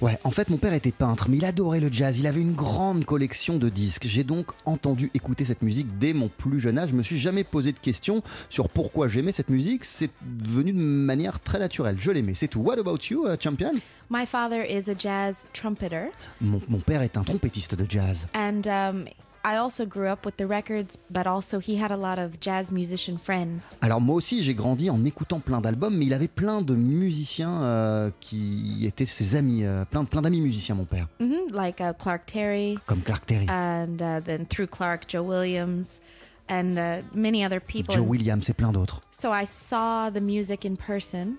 Ouais, 0.01 0.19
en 0.25 0.31
fait, 0.31 0.49
mon 0.51 0.57
père 0.57 0.73
était 0.73 0.93
peintre, 0.93 1.29
mais 1.29 1.37
il 1.37 1.45
adorait 1.45 1.81
le 1.81 1.91
jazz. 1.93 2.19
Il 2.19 2.27
avait 2.27 2.41
une 2.41 2.55
grande 2.55 3.05
collection 3.05 3.57
de 3.59 3.69
disques. 3.69 4.07
J'ai 4.07 4.25
donc 4.25 4.47
entendu 4.65 5.11
écouter 5.15 5.45
cette 5.45 5.63
musique 5.63 5.99
dès 5.99 6.13
mon 6.13 6.29
plus 6.29 6.61
jeune 6.61 6.79
âge. 6.79 6.91
Je 6.91 6.95
me 6.95 7.03
suis 7.03 7.19
jamais 7.19 7.45
posé 7.45 7.73
de 7.73 7.79
questions 7.79 8.23
sur 8.51 8.69
pourquoi 8.69 9.09
j'aimais 9.09 9.33
cette 9.33 9.49
musique. 9.51 9.85
C'est 9.85 10.11
venu 10.43 10.73
de 10.73 10.79
manière 10.79 11.41
très 11.41 11.59
naturelle. 11.59 11.97
Je 11.99 12.11
l'aimais, 12.11 12.35
c'est 12.35 12.49
tout. 12.49 12.61
What 12.61 12.79
about 12.79 12.99
you, 13.11 13.27
uh, 13.27 13.37
Champion? 13.39 13.73
My 14.11 14.27
father 14.27 14.63
is 14.69 14.91
a 14.91 14.95
jazz 14.99 15.49
trumpeter, 15.55 16.11
mon, 16.41 16.61
mon 16.69 16.79
père 16.81 17.01
est 17.03 17.17
un 17.17 17.23
trompettiste 17.25 17.75
de 17.75 17.87
jazz. 17.89 18.27
and 18.35 18.67
um, 18.67 19.07
I 19.45 19.57
also 19.57 19.85
grew 19.85 20.07
up 20.07 20.25
with 20.25 20.37
the 20.37 20.47
records, 20.47 20.97
but 21.11 21.27
also 21.27 21.59
he 21.59 21.77
had 21.77 21.91
a 21.91 21.97
lot 21.97 22.19
of 22.19 22.39
jazz 22.41 22.71
musician 22.71 23.19
friends. 23.19 23.77
Alors 23.81 24.01
moi 24.01 24.17
aussi, 24.17 24.45
j'ai 24.45 24.55
grandi 24.55 24.89
en 24.89 25.05
écoutant 25.05 25.41
plein 25.41 25.61
d'albums, 25.61 25.97
mais 25.97 26.07
il 26.07 26.15
avait 26.15 26.29
plein 26.29 26.63
de 26.63 26.75
musiciens 26.75 27.63
euh, 27.63 28.11
qui 28.21 28.87
étaient 28.87 29.07
ses 29.07 29.35
amis, 29.35 29.65
euh, 29.65 29.85
plein, 29.85 30.05
plein 30.05 30.23
d'amis 30.23 30.41
musiciens, 30.41 30.77
mon 30.77 30.85
père, 30.85 31.09
hmm 31.19 31.53
like 31.53 31.81
uh, 31.81 31.93
Clark 31.99 32.27
Terry, 32.27 32.79
comme 32.87 33.03
Clark 33.03 33.27
Terry, 33.27 33.47
and 33.49 34.01
uh, 34.01 34.21
then 34.25 34.47
through 34.47 34.69
Clark, 34.69 35.09
Joe 35.09 35.23
Williams, 35.23 36.01
and 36.49 36.79
uh, 36.79 37.03
many 37.15 37.45
other 37.45 37.61
people. 37.61 37.95
Joe 37.95 38.05
Williams 38.05 38.49
et 38.49 38.55
plein 38.55 38.71
d'autres. 38.73 39.01
So 39.11 39.33
I 39.33 39.45
saw 39.45 40.11
the 40.11 40.21
music 40.21 40.65
in 40.65 40.77
person 40.77 41.37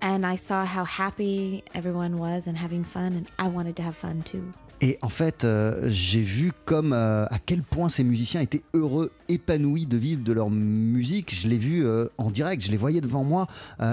and 0.00 0.24
I 0.26 0.36
saw 0.36 0.64
how 0.64 0.84
happy 0.84 1.62
everyone 1.74 2.18
was 2.18 2.46
and 2.46 2.56
having 2.56 2.84
fun, 2.84 3.14
and 3.14 3.26
I 3.38 3.48
wanted 3.48 3.76
to 3.76 3.82
have 3.82 3.96
fun 3.96 4.22
too. 4.22 4.52
Et 4.84 4.98
en 5.00 5.08
fait, 5.08 5.44
euh, 5.44 5.88
j'ai 5.90 6.22
vu 6.22 6.50
comme 6.64 6.92
euh, 6.92 7.24
à 7.26 7.38
quel 7.38 7.62
point 7.62 7.88
ces 7.88 8.02
musiciens 8.02 8.40
étaient 8.40 8.64
heureux, 8.74 9.12
épanouis 9.28 9.86
de 9.86 9.96
vivre 9.96 10.24
de 10.24 10.32
leur 10.32 10.50
musique. 10.50 11.32
Je 11.32 11.46
l'ai 11.46 11.56
vu 11.56 11.86
euh, 11.86 12.08
en 12.18 12.32
direct, 12.32 12.64
je 12.64 12.72
les 12.72 12.76
voyais 12.76 13.00
devant 13.00 13.22
moi, 13.22 13.46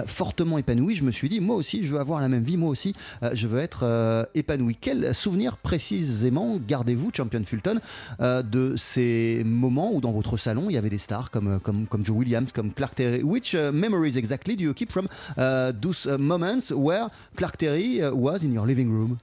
fortement 0.07 0.57
épanouis. 0.57 0.95
Je 0.95 1.03
me 1.03 1.11
suis 1.11 1.29
dit, 1.29 1.41
moi 1.41 1.55
aussi, 1.55 1.85
je 1.85 1.93
veux 1.93 1.99
avoir 1.99 2.19
la 2.19 2.27
même 2.27 2.41
vie, 2.41 2.57
moi 2.57 2.69
aussi, 2.69 2.95
je 3.33 3.47
veux 3.47 3.59
être 3.59 4.27
épanoui. 4.33 4.77
Quel 4.79 5.13
souvenir 5.13 5.57
précisément 5.57 6.57
gardez-vous, 6.67 7.11
Champion 7.15 7.43
Fulton, 7.43 7.79
de 8.19 8.75
ces 8.75 9.43
moments 9.45 9.93
où 9.93 10.01
dans 10.01 10.11
votre 10.11 10.37
salon, 10.37 10.65
il 10.69 10.73
y 10.73 10.77
avait 10.77 10.89
des 10.89 10.97
stars 10.97 11.29
comme, 11.29 11.59
comme, 11.59 11.85
comme 11.85 12.03
Joe 12.03 12.17
Williams, 12.17 12.51
comme 12.51 12.71
Clark 12.71 12.95
Terry? 12.95 13.21
Which 13.21 13.53
memories 13.53 14.17
exactly 14.17 14.55
do 14.55 14.63
you 14.63 14.73
keep 14.73 14.91
from 14.91 15.07
those 15.37 16.07
moments 16.07 16.71
where 16.71 17.09
Clark 17.35 17.57
Terry 17.57 18.01
was 18.11 18.43
in 18.43 18.53
your 18.53 18.65
living 18.65 18.89
room? 18.89 19.17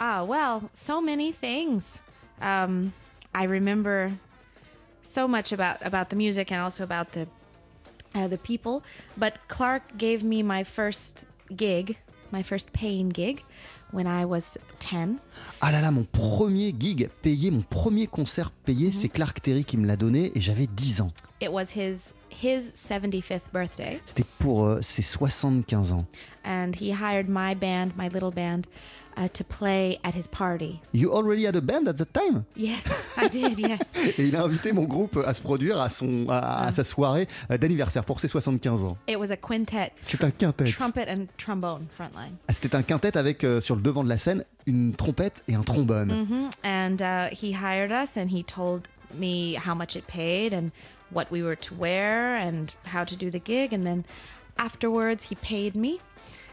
Ah, 0.00 0.24
well, 0.24 0.68
so 0.72 1.00
many 1.00 1.32
things. 1.32 2.00
Um, 2.40 2.92
I 3.34 3.44
remember 3.44 4.12
so 5.02 5.26
much 5.28 5.52
about 5.52 5.78
about 5.84 6.10
the 6.10 6.16
music 6.16 6.50
and 6.52 6.60
also 6.60 6.82
about 6.84 7.12
the 7.12 7.26
uh, 8.14 8.28
the 8.28 8.38
people. 8.38 8.82
But 9.16 9.38
Clark 9.48 9.82
gave 9.96 10.22
me 10.24 10.42
my 10.42 10.64
first 10.64 11.24
gig, 11.54 11.96
my 12.30 12.42
first 12.42 12.72
paying 12.72 13.08
gig, 13.08 13.42
when 13.90 14.06
I 14.06 14.24
was 14.26 14.58
ten. 14.78 15.18
Ah 15.62 15.70
là 15.70 15.80
là, 15.80 15.90
mon 15.90 16.04
premier 16.04 16.72
gig 16.78 17.08
payé, 17.22 17.50
mon 17.50 17.62
premier 17.62 18.06
concert 18.06 18.50
payé, 18.66 18.92
c'est 18.92 19.08
Clark 19.08 19.40
Terry 19.40 19.64
qui 19.64 19.78
me 19.78 19.86
l'a 19.86 19.96
donné 19.96 20.30
et 20.34 20.40
j'avais 20.40 20.66
10 20.66 21.00
ans. 21.00 21.12
It 21.40 21.50
was 21.52 21.70
his 21.74 22.12
his 22.30 22.72
75th 22.74 23.40
birthday, 23.52 24.00
C'était 24.04 24.24
pour 24.38 24.66
euh, 24.66 24.82
ses 24.82 25.00
75 25.02 25.92
ans. 25.92 26.04
and 26.44 26.72
he 26.78 26.90
hired 26.92 27.28
my 27.28 27.54
band, 27.54 27.92
my 27.96 28.08
little 28.08 28.30
band, 28.30 28.66
uh, 29.16 29.28
to 29.28 29.42
play 29.44 29.98
at 30.04 30.14
his 30.14 30.26
party. 30.26 30.80
You 30.92 31.12
already 31.12 31.46
had 31.46 31.56
a 31.56 31.60
band 31.60 31.88
at 31.88 31.96
that 31.96 32.12
time 32.12 32.44
Yes, 32.56 32.84
I 33.16 33.28
did. 33.28 33.58
Yes. 33.58 33.80
Et 34.18 34.26
il 34.28 34.36
a 34.36 34.42
invité 34.44 34.72
mon 34.72 34.84
groupe 34.84 35.16
à 35.26 35.32
se 35.34 35.42
produire 35.42 35.80
à, 35.80 35.88
son, 35.88 36.26
à, 36.28 36.66
à 36.66 36.72
sa 36.72 36.84
soirée 36.84 37.26
euh, 37.50 37.58
d'anniversaire 37.58 38.04
pour 38.04 38.20
ses 38.20 38.28
75 38.28 38.84
ans. 38.84 38.96
It 39.08 39.16
was 39.18 39.30
a 39.32 39.36
quintet, 39.36 39.92
C'est 40.00 40.22
un 40.24 40.30
quintet. 40.30 40.64
trumpet 40.70 41.06
and 41.08 41.26
trombone 41.38 41.86
frontline. 41.96 42.34
Ah, 42.48 42.52
C'était 42.52 42.74
un 42.76 42.82
quintet 42.82 43.16
avec 43.16 43.44
euh, 43.44 43.60
sur 43.60 43.76
le 43.76 43.82
devant 43.82 44.04
de 44.04 44.08
la 44.08 44.18
scène 44.18 44.44
une 44.66 44.94
trompette 44.94 45.42
et 45.48 45.54
un 45.54 45.62
trombone. 45.62 46.10
hmm 46.10 46.48
And 46.64 47.00
uh, 47.00 47.28
he 47.32 47.52
hired 47.52 47.92
us, 47.92 48.16
and 48.16 48.28
he 48.28 48.42
told 48.44 48.88
me 49.14 49.54
how 49.56 49.74
much 49.74 49.94
it 49.96 50.04
paid 50.06 50.52
and 50.52 50.70
what 51.12 51.26
we 51.30 51.40
were 51.42 51.56
to 51.56 51.74
wear 51.74 52.36
and 52.36 52.66
how 52.92 53.04
to 53.04 53.14
do 53.16 53.30
the 53.30 53.38
gig. 53.38 53.72
And 53.72 53.84
then 53.86 54.04
afterwards, 54.58 55.24
he 55.28 55.36
paid 55.36 55.76
me, 55.76 56.00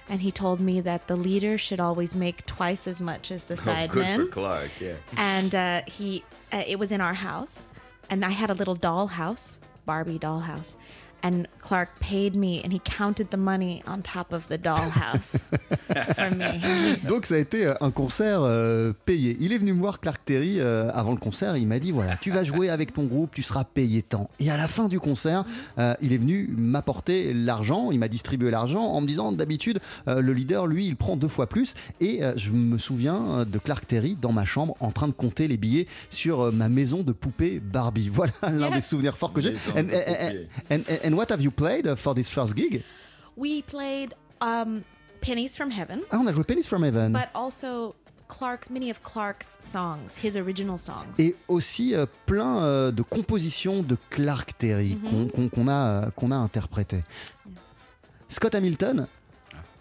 and 0.09 0.21
he 0.21 0.31
told 0.31 0.59
me 0.59 0.81
that 0.81 1.07
the 1.07 1.15
leader 1.15 1.57
should 1.57 1.79
always 1.79 2.13
make 2.15 2.45
twice 2.45 2.87
as 2.87 2.99
much 2.99 3.31
as 3.31 3.43
the 3.45 3.55
Oh, 3.55 3.87
good 3.87 4.05
for. 4.05 4.25
Clark, 4.27 4.71
yeah. 4.79 4.93
and 5.17 5.55
uh, 5.55 5.81
he, 5.87 6.23
uh, 6.51 6.63
it 6.67 6.77
was 6.77 6.91
in 6.91 7.01
our 7.01 7.13
house, 7.13 7.65
and 8.09 8.23
I 8.25 8.29
had 8.29 8.49
a 8.49 8.53
little 8.53 8.75
doll 8.75 9.07
house, 9.07 9.59
Barbie 9.85 10.19
doll 10.19 10.39
house. 10.39 10.75
And 11.23 11.43
Clark 11.61 11.89
paid 11.99 12.35
me, 12.35 12.61
and 12.63 12.73
he 12.73 12.81
counted 12.83 13.29
the 13.29 13.37
money 13.37 13.81
on 13.87 14.01
top 14.01 14.33
of 14.33 14.47
the 14.49 14.57
dollhouse 14.57 15.37
for 16.15 16.31
me. 16.35 16.97
Donc 17.07 17.25
ça 17.25 17.35
a 17.35 17.37
été 17.37 17.65
euh, 17.65 17.73
un 17.79 17.91
concert 17.91 18.41
euh, 18.41 18.91
payé. 19.05 19.37
Il 19.39 19.53
est 19.53 19.57
venu 19.57 19.73
me 19.73 19.79
voir 19.79 19.99
Clark 20.01 20.21
Terry 20.25 20.59
euh, 20.59 20.91
avant 20.93 21.11
le 21.11 21.17
concert. 21.17 21.55
Il 21.55 21.67
m'a 21.67 21.79
dit 21.79 21.91
voilà, 21.91 22.17
tu 22.17 22.31
vas 22.31 22.43
jouer 22.43 22.69
avec 22.69 22.93
ton 22.93 23.03
groupe, 23.05 23.31
tu 23.33 23.41
seras 23.41 23.63
payé 23.63 24.01
tant. 24.01 24.29
Et 24.39 24.51
à 24.51 24.57
la 24.57 24.67
fin 24.67 24.87
du 24.89 24.99
concert, 24.99 25.45
euh, 25.77 25.95
il 26.01 26.11
est 26.11 26.17
venu 26.17 26.53
m'apporter 26.57 27.33
l'argent. 27.33 27.91
Il 27.91 27.99
m'a 27.99 28.09
distribué 28.09 28.51
l'argent 28.51 28.83
en 28.83 29.01
me 29.01 29.07
disant 29.07 29.31
d'habitude 29.31 29.79
euh, 30.07 30.21
le 30.21 30.33
leader 30.33 30.67
lui 30.67 30.87
il 30.87 30.95
prend 30.95 31.15
deux 31.15 31.27
fois 31.27 31.47
plus. 31.47 31.73
Et 32.01 32.23
euh, 32.23 32.33
je 32.35 32.51
me 32.51 32.77
souviens 32.77 33.45
de 33.45 33.57
Clark 33.59 33.87
Terry 33.87 34.17
dans 34.21 34.31
ma 34.31 34.45
chambre 34.45 34.75
en 34.79 34.91
train 34.91 35.07
de 35.07 35.13
compter 35.13 35.47
les 35.47 35.57
billets 35.57 35.87
sur 36.09 36.41
euh, 36.41 36.51
ma 36.51 36.69
maison 36.69 37.01
de 37.01 37.11
poupée 37.11 37.59
Barbie. 37.59 38.09
Voilà 38.13 38.33
l'un 38.51 38.71
des 38.71 38.81
souvenirs 38.81 39.17
forts 39.17 39.33
que 39.33 39.41
j'ai. 39.41 39.53
And, 41.13 41.17
what 41.19 41.29
have 41.29 41.41
you 41.41 41.51
played 41.51 41.87
for 41.97 42.13
this 42.15 42.29
first 42.29 42.55
gig? 42.55 42.83
we 43.35 43.61
played 43.63 44.13
um, 44.41 44.83
Pennies 45.21 45.55
from 45.55 45.69
Heaven. 45.71 46.01
Ah, 46.11 46.17
on 46.19 46.27
a 46.27 46.31
joué 46.33 46.43
Pennies 46.45 46.67
from 46.67 46.83
Heaven. 46.83 47.11
but 47.13 47.29
also 47.33 47.95
Clark's, 48.27 48.69
many 48.69 48.89
of 48.89 49.01
Clark's 49.03 49.57
songs, 49.59 50.15
his 50.17 50.35
original 50.37 50.77
songs. 50.77 51.17
Et 51.19 51.35
aussi 51.47 51.93
euh, 51.95 52.05
plein 52.25 52.63
euh, 52.63 52.91
de 52.91 53.03
compositions 53.03 53.83
de 53.83 53.95
Clark 54.09 54.57
Terry 54.57 54.95
Mhm. 54.95 55.09
qu'on 55.09 55.27
qu'on- 55.29 55.49
qu'on 55.49 55.67
a, 55.67 56.05
euh, 56.07 56.11
qu'on 56.15 56.31
a 56.31 56.35
interprétées. 56.35 57.03
Scott 58.29 58.55
Hamilton, 58.55 59.07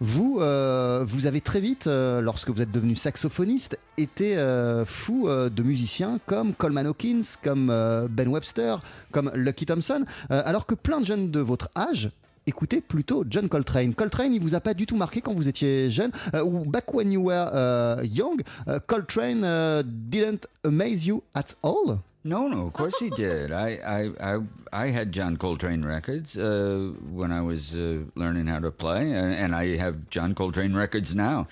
vous, 0.03 0.41
euh, 0.41 1.05
vous 1.07 1.27
avez 1.27 1.41
très 1.41 1.61
vite, 1.61 1.87
euh, 1.87 2.21
lorsque 2.21 2.51
vous 2.51 2.61
êtes 2.61 2.73
devenu 2.73 2.97
saxophoniste, 2.97 3.79
été 3.97 4.37
euh, 4.37 4.85
fou 4.85 5.29
euh, 5.29 5.49
de 5.49 5.63
musiciens 5.63 6.19
comme 6.27 6.55
Coleman 6.55 6.89
Hawkins, 6.89 7.21
comme 7.45 7.71
euh, 7.71 8.09
Ben 8.11 8.27
Webster, 8.27 8.83
comme 9.13 9.31
Lucky 9.33 9.65
Thompson, 9.65 10.05
alors 10.29 10.67
que 10.67 10.75
plein 10.75 10.99
de 10.99 11.05
jeunes 11.05 11.31
de 11.31 11.39
votre 11.39 11.71
âge 11.77 12.11
écoutaient 12.47 12.81
plutôt 12.81 13.25
John 13.29 13.49
Coltrane. 13.49 13.95
Coltrane, 13.95 14.35
il 14.35 14.41
vous 14.41 14.55
a 14.55 14.61
pas 14.61 14.75
du 14.75 14.87
tout 14.87 14.97
marqué 14.97 15.21
quand 15.21 15.35
vous 15.35 15.49
étiez 15.49 15.91
jeune, 15.91 16.11
euh, 16.35 16.45
back 16.67 16.93
when 16.93 17.11
you 17.11 17.23
were 17.23 17.49
uh, 17.53 18.05
young, 18.05 18.41
uh, 18.67 18.79
Coltrane 18.87 19.45
uh, 19.45 19.83
didn't 19.85 20.47
amaze 20.65 21.07
you 21.07 21.23
at 21.35 21.55
all? 21.63 21.99
No, 22.25 22.47
no, 22.47 22.67
of 22.67 22.73
course 22.73 22.97
he 23.01 23.11
did. 23.11 23.51
I, 23.51 23.81
I, 23.85 24.35
I, 24.35 24.39
I 24.73 24.87
had 24.91 25.11
John 25.11 25.37
Coltrane 25.37 25.85
records 25.85 26.37
uh, 26.37 26.93
when 27.11 27.33
I 27.33 27.41
was 27.41 27.75
uh, 27.75 28.05
learning 28.15 28.47
how 28.47 28.61
to 28.61 28.71
play, 28.71 29.11
and, 29.11 29.35
and 29.35 29.57
I 29.57 29.77
have 29.77 30.09
John 30.09 30.33
Coltrane 30.33 30.73
records 30.73 31.17
now. 31.17 31.49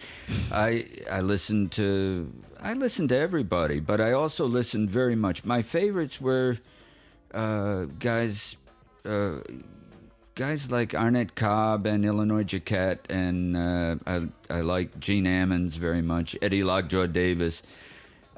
I, 0.52 0.86
I 1.10 1.22
listened 1.22 1.72
to, 1.72 2.32
I 2.60 2.74
listened 2.74 3.08
to 3.08 3.18
everybody, 3.18 3.80
but 3.80 4.00
I 4.00 4.12
also 4.12 4.46
listened 4.46 4.90
very 4.90 5.16
much. 5.16 5.44
My 5.44 5.60
favorites 5.60 6.20
were 6.20 6.58
uh, 7.34 7.86
guys, 7.98 8.54
uh, 9.04 9.38
guys 10.34 10.70
like 10.70 10.94
Arnett 10.94 11.34
Cobb 11.34 11.86
and 11.86 12.04
Illinois 12.04 12.44
Jacquette, 12.44 13.10
and 13.10 13.56
uh, 13.56 13.96
I, 14.06 14.28
I 14.48 14.60
like 14.60 14.98
Gene 15.00 15.24
Ammons 15.26 15.72
very 15.72 16.02
much, 16.02 16.36
Eddie 16.42 16.62
Lockjaw 16.62 17.06
Davis. 17.06 17.62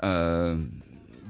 Uh, 0.02 0.57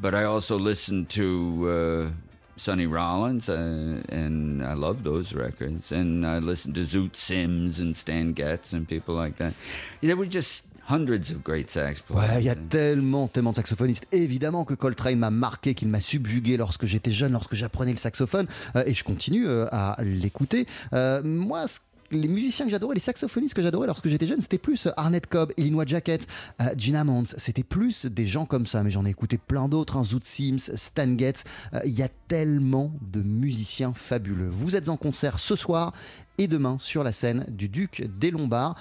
but 0.00 0.14
I 0.14 0.24
also 0.24 0.58
listened 0.58 1.10
to 1.10 2.10
uh, 2.10 2.32
Sonny 2.56 2.86
Rollins, 2.86 3.48
uh, 3.48 4.02
and 4.08 4.64
I 4.64 4.74
love 4.74 5.04
those 5.04 5.32
records. 5.32 5.92
And 5.92 6.26
I 6.26 6.38
listen 6.38 6.72
to 6.74 6.80
Zoot 6.80 7.16
Sims 7.16 7.78
and 7.78 7.96
Stan 7.96 8.32
Getz 8.32 8.72
and 8.72 8.88
people 8.88 9.14
like 9.14 9.36
that. 9.36 9.54
There 10.00 10.16
were 10.16 10.26
just 10.26 10.64
hundreds 10.88 11.30
of 11.30 11.42
great. 11.42 11.74
Ouais, 12.10 12.24
il 12.38 12.44
y 12.44 12.48
a 12.50 12.54
tellement, 12.54 13.28
tellement 13.28 13.50
de 13.50 13.56
saxophonistes. 13.56 14.06
Évidemment 14.12 14.64
que 14.64 14.74
Coltrane 14.74 15.18
m'a 15.18 15.30
marqué, 15.30 15.74
qu'il 15.74 15.88
m'a 15.88 16.00
subjugué 16.00 16.56
lorsque 16.56 16.86
j'étais 16.86 17.12
jeune, 17.12 17.32
lorsque 17.32 17.54
j'apprenais 17.54 17.92
le 17.92 17.98
saxophone, 17.98 18.46
euh, 18.76 18.82
et 18.86 18.94
je 18.94 19.04
continue 19.04 19.46
euh, 19.46 19.66
à 19.72 19.96
l'écouter. 20.02 20.66
Euh, 20.92 21.22
moi, 21.24 21.66
ce- 21.66 21.78
les 22.12 22.28
musiciens 22.28 22.66
que 22.66 22.70
j'adorais, 22.70 22.94
les 22.94 23.00
saxophonistes 23.00 23.54
que 23.54 23.62
j'adorais 23.62 23.86
lorsque 23.86 24.08
j'étais 24.08 24.26
jeune, 24.26 24.40
c'était 24.40 24.58
plus 24.58 24.86
euh, 24.86 24.90
Arnett 24.96 25.26
Cobb, 25.26 25.52
Illinois 25.56 25.86
Jacket, 25.86 26.26
euh, 26.60 26.66
Gene 26.76 26.96
Ammons. 26.96 27.24
C'était 27.36 27.62
plus 27.62 28.06
des 28.06 28.26
gens 28.26 28.46
comme 28.46 28.66
ça, 28.66 28.82
mais 28.82 28.90
j'en 28.90 29.04
ai 29.04 29.10
écouté 29.10 29.38
plein 29.38 29.68
d'autres, 29.68 29.96
hein, 29.96 30.04
Zoot 30.04 30.24
Sims, 30.24 30.70
Stan 30.74 31.18
Getz. 31.18 31.44
Euh, 31.74 31.80
Il 31.84 31.92
y 31.92 32.02
a 32.02 32.08
tellement 32.28 32.92
de 33.00 33.22
musiciens 33.22 33.92
fabuleux. 33.92 34.48
Vous 34.48 34.76
êtes 34.76 34.88
en 34.88 34.96
concert 34.96 35.38
ce 35.38 35.56
soir 35.56 35.92
et 36.38 36.48
demain 36.48 36.76
sur 36.78 37.02
la 37.02 37.12
scène 37.12 37.44
du 37.48 37.68
Duc 37.68 38.06
des 38.18 38.30
Lombards, 38.30 38.76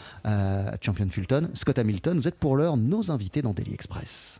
Champion 0.80 1.10
Fulton, 1.10 1.50
Scott 1.54 1.78
Hamilton. 1.78 2.17
Vous 2.17 2.28
êtes 2.28 2.39
pour 2.39 2.56
l'heure 2.56 2.78
nos 2.78 3.12
invités 3.12 3.41
dans 3.41 3.54
Daily 3.54 3.74
Express. 3.74 4.39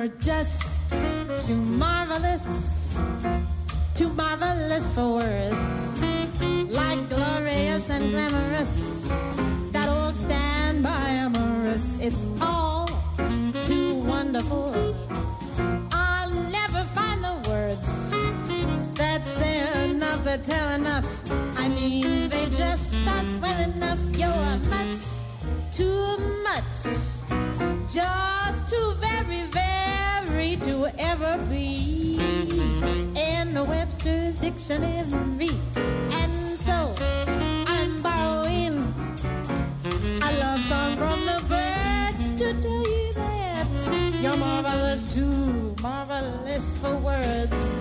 You're 0.00 0.08
just 0.18 0.88
too 1.46 1.56
marvelous, 1.56 2.96
too 3.92 4.08
marvelous 4.14 4.90
for 4.94 5.16
words. 5.16 6.72
Like 6.72 7.06
glorious 7.10 7.90
and 7.90 8.10
glamorous, 8.10 9.08
that 9.72 9.90
old 9.90 10.16
standby 10.16 11.08
amorous. 11.26 11.84
It's 12.00 12.16
all 12.40 12.88
too 13.64 13.96
wonderful. 13.96 14.74
I'll 15.92 16.34
never 16.50 16.82
find 16.96 17.22
the 17.22 17.36
words 17.50 18.10
that 18.94 19.22
say 19.36 19.84
enough, 19.84 20.24
that 20.24 20.44
tell 20.44 20.76
enough. 20.76 21.04
I 21.58 21.68
mean, 21.68 22.30
they 22.30 22.46
just 22.46 23.04
not 23.04 23.26
swell 23.36 23.60
enough. 23.70 24.00
You're 24.16 24.56
much, 24.72 25.02
too 25.70 26.16
much 26.42 27.10
just 27.92 28.68
too 28.68 28.94
very, 29.00 29.42
very 29.46 29.89
to 30.30 30.86
ever 30.98 31.38
be 31.50 32.18
in 33.16 33.52
Webster's 33.66 34.36
dictionary. 34.38 35.50
And 35.76 36.58
so 36.66 36.94
I'm 37.66 38.00
borrowing 38.00 38.78
a 40.22 40.30
love 40.38 40.62
song 40.62 40.96
from 40.96 41.26
the 41.26 41.42
birds 41.48 42.30
to 42.38 42.54
tell 42.60 42.88
you 42.88 43.12
that 43.14 44.20
you're 44.22 44.36
marvelous, 44.36 45.12
too 45.12 45.74
marvelous 45.82 46.78
for 46.78 46.94
words. 46.96 47.79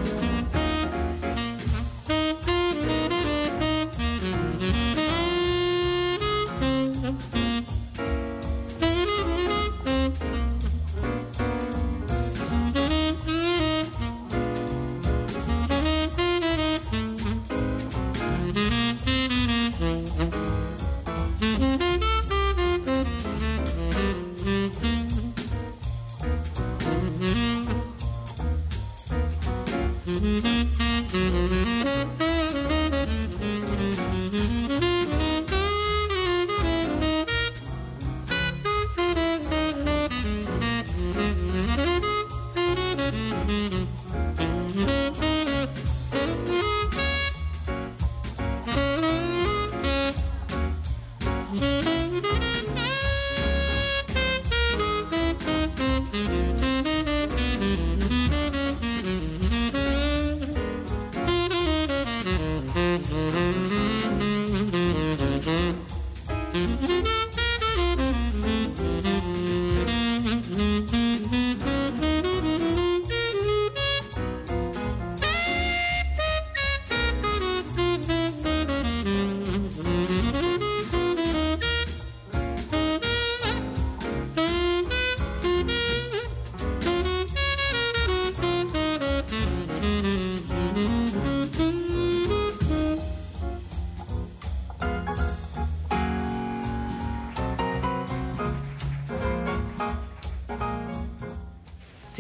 Mm-hmm. 30.12 30.50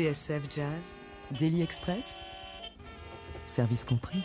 TSF 0.09 0.41
Jazz, 0.49 0.97
Daily 1.39 1.61
Express, 1.61 2.21
service 3.45 3.83
compris. 3.85 4.23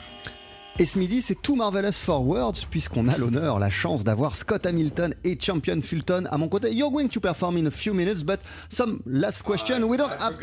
Et 0.78 0.86
ce 0.86 0.98
midi, 0.98 1.20
c'est 1.22 1.40
tout 1.40 1.54
Marvelous 1.54 1.92
for 1.92 2.26
Words, 2.26 2.66
puisqu'on 2.70 3.06
a 3.06 3.16
l'honneur, 3.18 3.58
la 3.60 3.68
chance 3.70 4.02
d'avoir 4.02 4.34
Scott 4.34 4.64
Hamilton 4.66 5.14
et 5.22 5.38
Champion 5.40 5.80
Fulton 5.82 6.24
à 6.30 6.38
mon 6.38 6.48
côté. 6.48 6.72
You're 6.72 6.90
going 6.90 7.08
to 7.08 7.20
perform 7.20 7.58
in 7.58 7.66
a 7.66 7.70
few 7.70 7.92
minutes, 7.94 8.24
but 8.24 8.40
some 8.70 9.00
last 9.06 9.42
question. 9.42 9.84
we 9.84 9.96
don't 9.98 10.10
I 10.10 10.16
have 10.18 10.40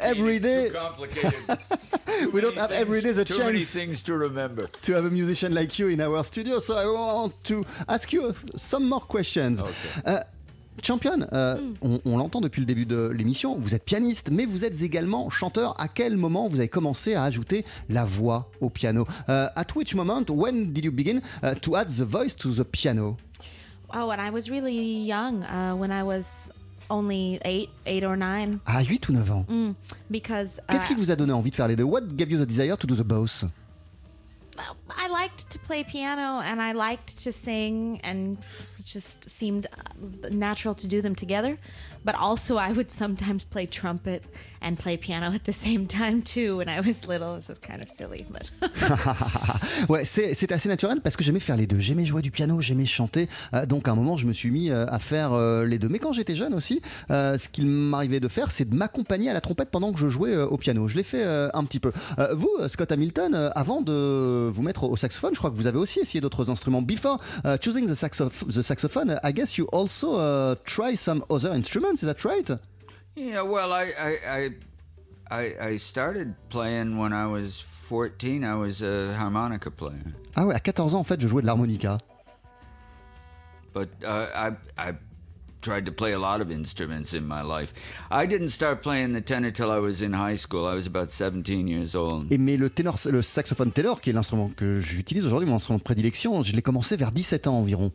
every 0.00 0.38
day. 0.40 0.68
Too 0.68 0.74
complicated. 0.74 1.34
Too 2.06 2.30
We 2.32 2.40
don't 2.40 2.54
many 2.54 2.60
have 2.60 2.70
things- 2.70 2.80
every 2.80 3.02
day 3.02 3.12
the 3.12 3.24
too 3.24 3.38
many 3.38 3.58
chance. 3.58 3.72
things 3.72 4.02
to 4.04 4.14
remember. 4.16 4.68
to 4.82 4.92
have 4.94 5.04
a 5.04 5.10
musician 5.10 5.52
like 5.52 5.76
you 5.80 5.88
in 5.88 6.00
our 6.00 6.22
studio, 6.24 6.60
so 6.60 6.76
I 6.76 6.86
want 6.86 7.32
to 7.44 7.64
ask 7.88 8.12
you 8.12 8.32
some 8.56 8.88
more 8.88 9.00
questions. 9.06 9.60
Euh, 10.06 10.20
Champion, 10.82 11.26
euh, 11.32 11.56
on, 11.82 12.00
on 12.04 12.16
l'entend 12.18 12.40
depuis 12.40 12.60
le 12.60 12.66
début 12.66 12.84
de 12.84 13.08
l'émission, 13.08 13.56
vous 13.58 13.74
êtes 13.74 13.84
pianiste, 13.84 14.28
mais 14.30 14.44
vous 14.44 14.64
êtes 14.64 14.82
également 14.82 15.30
chanteur. 15.30 15.74
À 15.80 15.88
quel 15.88 16.16
moment 16.16 16.48
vous 16.48 16.58
avez 16.58 16.68
commencé 16.68 17.14
à 17.14 17.22
ajouter 17.24 17.64
la 17.88 18.04
voix 18.04 18.50
au 18.60 18.70
piano? 18.70 19.06
Euh, 19.28 19.48
At 19.56 19.66
which 19.76 19.94
moment, 19.94 20.24
when 20.28 20.72
did 20.72 20.84
you 20.84 20.92
begin 20.92 21.20
uh, 21.42 21.54
to 21.60 21.76
add 21.76 21.88
the 21.88 22.02
voice 22.02 22.34
to 22.36 22.52
the 22.52 22.64
piano? 22.64 23.16
Oh, 23.94 24.08
when 24.08 24.18
I 24.18 24.30
was 24.30 24.50
really 24.50 25.06
young, 25.06 25.44
uh, 25.44 25.74
when 25.76 25.90
I 25.92 26.02
was 26.02 26.50
only 26.90 27.38
eight, 27.44 27.70
eight 27.86 28.04
or 28.04 28.16
nine, 28.16 28.58
À 28.66 28.82
8 28.82 29.08
ou 29.08 29.12
9 29.12 29.30
ans? 29.30 29.46
Mm, 29.48 29.70
because 30.10 30.58
uh, 30.68 30.72
Qu'est-ce 30.72 30.86
qui 30.86 30.94
vous 30.96 31.10
a 31.10 31.16
donné 31.16 31.32
envie 31.32 31.50
de 31.50 31.56
faire 31.56 31.68
les 31.68 31.76
deux? 31.76 31.84
What 31.84 32.02
gave 32.16 32.30
you 32.32 32.38
the 32.38 32.46
desire 32.46 32.76
to 32.76 32.86
do 32.86 32.96
the 32.96 33.06
both? 33.06 33.44
I 34.90 35.08
liked 35.08 35.50
to 35.50 35.58
play 35.58 35.84
piano 35.84 36.40
and 36.44 36.60
I 36.60 36.72
liked 36.72 37.18
to 37.24 37.32
sing, 37.32 38.00
and 38.04 38.38
it 38.78 38.84
just 38.84 39.28
seemed 39.28 39.66
uh, 39.66 40.28
natural 40.30 40.74
to 40.74 40.86
do 40.86 41.02
them 41.02 41.14
together. 41.14 41.58
But 42.04 42.14
also, 42.20 42.56
I 42.56 42.72
would 42.72 42.90
sometimes 42.90 43.44
play 43.44 43.66
trumpet 43.66 44.22
and 44.60 44.76
play 44.76 44.96
piano 44.96 45.32
at 45.34 45.44
the 45.44 45.52
same 45.52 45.86
time 45.86 46.22
too. 46.22 46.58
When 46.58 46.68
I 46.68 46.80
was 46.80 47.06
little, 47.06 47.38
kind 47.62 47.82
of 47.82 47.88
silly, 47.88 48.24
but. 48.30 48.50
ouais, 49.88 50.04
c'est 50.04 50.52
assez 50.52 50.68
naturel 50.68 51.00
parce 51.00 51.16
que 51.16 51.24
j'aimais 51.24 51.40
faire 51.40 51.56
les 51.56 51.66
deux. 51.66 51.78
J'aimais 51.78 52.06
jouer 52.06 52.22
du 52.22 52.30
piano, 52.30 52.60
j'aimais 52.60 52.86
chanter. 52.86 53.28
Euh, 53.52 53.66
donc 53.66 53.88
à 53.88 53.92
un 53.92 53.94
moment, 53.94 54.16
je 54.16 54.26
me 54.26 54.32
suis 54.32 54.50
mis 54.50 54.70
euh, 54.70 54.86
à 54.88 54.98
faire 54.98 55.32
euh, 55.32 55.64
les 55.64 55.78
deux. 55.78 55.88
Mais 55.88 55.98
quand 55.98 56.12
j'étais 56.12 56.36
jeune 56.36 56.54
aussi, 56.54 56.80
ce 57.08 57.48
qu'il 57.48 57.66
m'arrivait 57.66 58.20
de 58.20 58.28
faire, 58.28 58.50
c'est 58.50 58.68
de 58.68 58.74
m'accompagner 58.74 59.30
à 59.30 59.32
la 59.32 59.40
trompette 59.40 59.70
pendant 59.70 59.92
que 59.92 59.98
je 59.98 60.08
jouais 60.08 60.36
au 60.36 60.56
piano. 60.56 60.88
Je 60.88 60.96
l'ai 60.96 61.02
fait 61.02 61.24
un 61.24 61.64
petit 61.64 61.80
peu. 61.80 61.92
Vous, 62.32 62.50
Scott 62.68 62.90
Hamilton, 62.92 63.50
avant 63.54 63.82
de 63.82 64.50
vous 64.52 64.62
mettre 64.62 64.84
au 64.84 64.96
saxophone, 64.96 65.34
je 65.34 65.38
crois 65.38 65.50
que 65.50 65.56
vous 65.56 65.66
avez 65.66 65.78
aussi 65.78 66.00
essayé 66.00 66.20
d'autres 66.20 66.50
instruments. 66.50 66.82
Before 66.82 67.20
uh, 67.44 67.56
choosing 67.60 67.86
the 67.86 67.94
saxophone, 67.94 69.18
I 69.22 69.32
guess 69.32 69.56
you 69.56 69.66
also 69.72 70.16
uh, 70.18 70.56
try 70.64 70.96
some 70.96 71.24
other 71.30 71.54
instruments. 71.54 71.93
Is 72.02 72.06
that 72.06 72.24
right? 72.24 72.50
Yeah, 73.16 73.42
well, 73.42 73.72
I, 73.72 73.92
I, 73.98 74.18
I, 74.26 74.50
I, 75.30 75.54
I 75.68 75.76
started 75.76 76.34
playing 76.48 76.98
when 76.98 77.12
I 77.12 77.26
was 77.26 77.60
14. 77.60 78.42
I 78.44 78.56
was 78.56 78.82
a 78.82 79.14
harmonica 79.14 79.70
player. 79.70 80.14
Ah 80.36 80.44
ouais, 80.44 80.54
à 80.54 80.60
14 80.60 80.94
ans, 80.94 81.00
en 81.00 81.04
fait, 81.04 81.20
je 81.20 81.28
jouais 81.28 81.42
de 81.42 81.46
l'harmonica. 81.46 81.98
But 83.72 83.88
uh, 84.04 84.26
I, 84.34 84.50
I 84.78 84.94
tried 85.60 85.84
to 85.86 85.92
play 85.92 86.12
a 86.12 86.18
lot 86.18 86.40
of 86.40 86.50
instruments 86.50 87.12
in 87.12 87.22
my 87.22 87.42
life. 87.42 87.72
I 88.10 88.26
didn't 88.26 88.50
start 88.50 88.82
playing 88.82 89.12
the 89.14 89.20
tenor 89.20 89.50
till 89.50 89.70
I 89.70 89.78
was 89.78 90.02
in 90.02 90.12
high 90.12 90.36
school. 90.36 90.66
I 90.66 90.74
was 90.74 90.86
about 90.86 91.10
17 91.10 91.66
years 91.66 91.94
old. 91.94 92.30
Et 92.32 92.38
mais 92.38 92.56
le 92.56 92.70
ténor, 92.70 92.98
le 93.10 93.22
saxophone 93.22 93.72
ténor, 93.72 94.00
qui 94.00 94.10
est 94.10 94.12
l'instrument 94.12 94.50
que 94.56 94.80
j'utilise 94.80 95.26
aujourd'hui, 95.26 95.48
mon 95.48 95.56
instrument 95.56 95.78
de 95.78 95.84
prédilection, 95.84 96.42
je 96.42 96.52
l'ai 96.52 96.62
commencé 96.62 96.96
vers 96.96 97.12
17 97.12 97.46
ans 97.46 97.58
environ. 97.58 97.92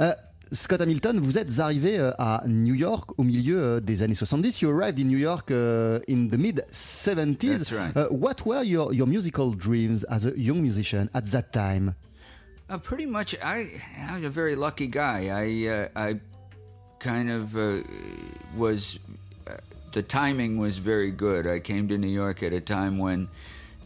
Euh, 0.00 0.12
Scott 0.52 0.80
Hamilton, 0.80 1.18
vous 1.20 1.38
êtes 1.38 1.58
arrivé 1.58 1.98
euh, 1.98 2.12
à 2.18 2.42
New 2.46 2.74
York 2.74 3.10
au 3.18 3.22
milieu 3.22 3.58
euh, 3.58 3.80
des 3.80 4.02
années 4.02 4.14
70. 4.14 4.60
You 4.60 4.70
arrived 4.70 4.98
in 4.98 5.04
New 5.04 5.18
York 5.18 5.50
uh, 5.50 6.00
in 6.08 6.28
the 6.28 6.38
mid 6.38 6.64
70s. 6.72 7.58
That's 7.58 7.72
right. 7.72 7.96
Uh, 7.96 8.08
what 8.10 8.46
were 8.46 8.62
your, 8.62 8.92
your 8.94 9.06
musical 9.06 9.52
dreams 9.52 10.04
as 10.08 10.24
a 10.24 10.32
young 10.36 10.62
musician 10.62 11.10
at 11.14 11.26
that 11.30 11.52
time? 11.52 11.94
Uh, 12.70 12.78
pretty 12.78 13.06
much, 13.06 13.34
I, 13.42 13.70
I'm 14.10 14.24
a 14.24 14.30
very 14.30 14.54
lucky 14.54 14.86
guy. 14.86 15.28
I, 15.28 15.68
uh, 15.68 15.88
I 15.96 16.20
kind 16.98 17.30
of 17.30 17.56
uh, 17.56 17.82
was, 18.56 18.98
uh, 19.46 19.54
the 19.92 20.02
timing 20.02 20.58
was 20.58 20.78
very 20.78 21.10
good. 21.10 21.46
I 21.46 21.60
came 21.60 21.88
to 21.88 21.98
New 21.98 22.08
York 22.08 22.42
at 22.42 22.52
a 22.52 22.60
time 22.60 22.98
when 22.98 23.28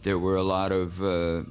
there 0.03 0.19
were 0.19 0.35
a 0.35 0.43
lot 0.43 0.71
of 0.71 1.01
uh, 1.01 1.43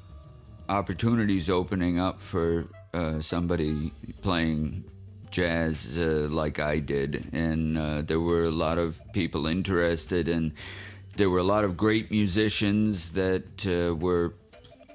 opportunities 0.69 1.49
opening 1.49 1.99
up 1.99 2.21
for 2.21 2.67
uh, 2.95 3.21
somebody 3.21 3.93
playing 4.21 4.85
jazz 5.33 5.99
uh, 5.99 6.29
like 6.31 6.61
I 6.61 6.79
did, 6.79 7.29
and 7.33 7.77
uh, 7.77 8.03
there 8.03 8.21
were 8.21 8.45
a 8.45 8.51
lot 8.51 8.79
of 8.79 9.01
people 9.13 9.47
interested, 9.47 10.29
and 10.29 10.53
there 11.17 11.29
were 11.29 11.41
a 11.41 11.45
lot 11.55 11.65
of 11.65 11.77
great 11.77 12.11
musicians 12.11 13.11
that 13.13 13.67
uh, 13.67 13.95
were 13.97 14.35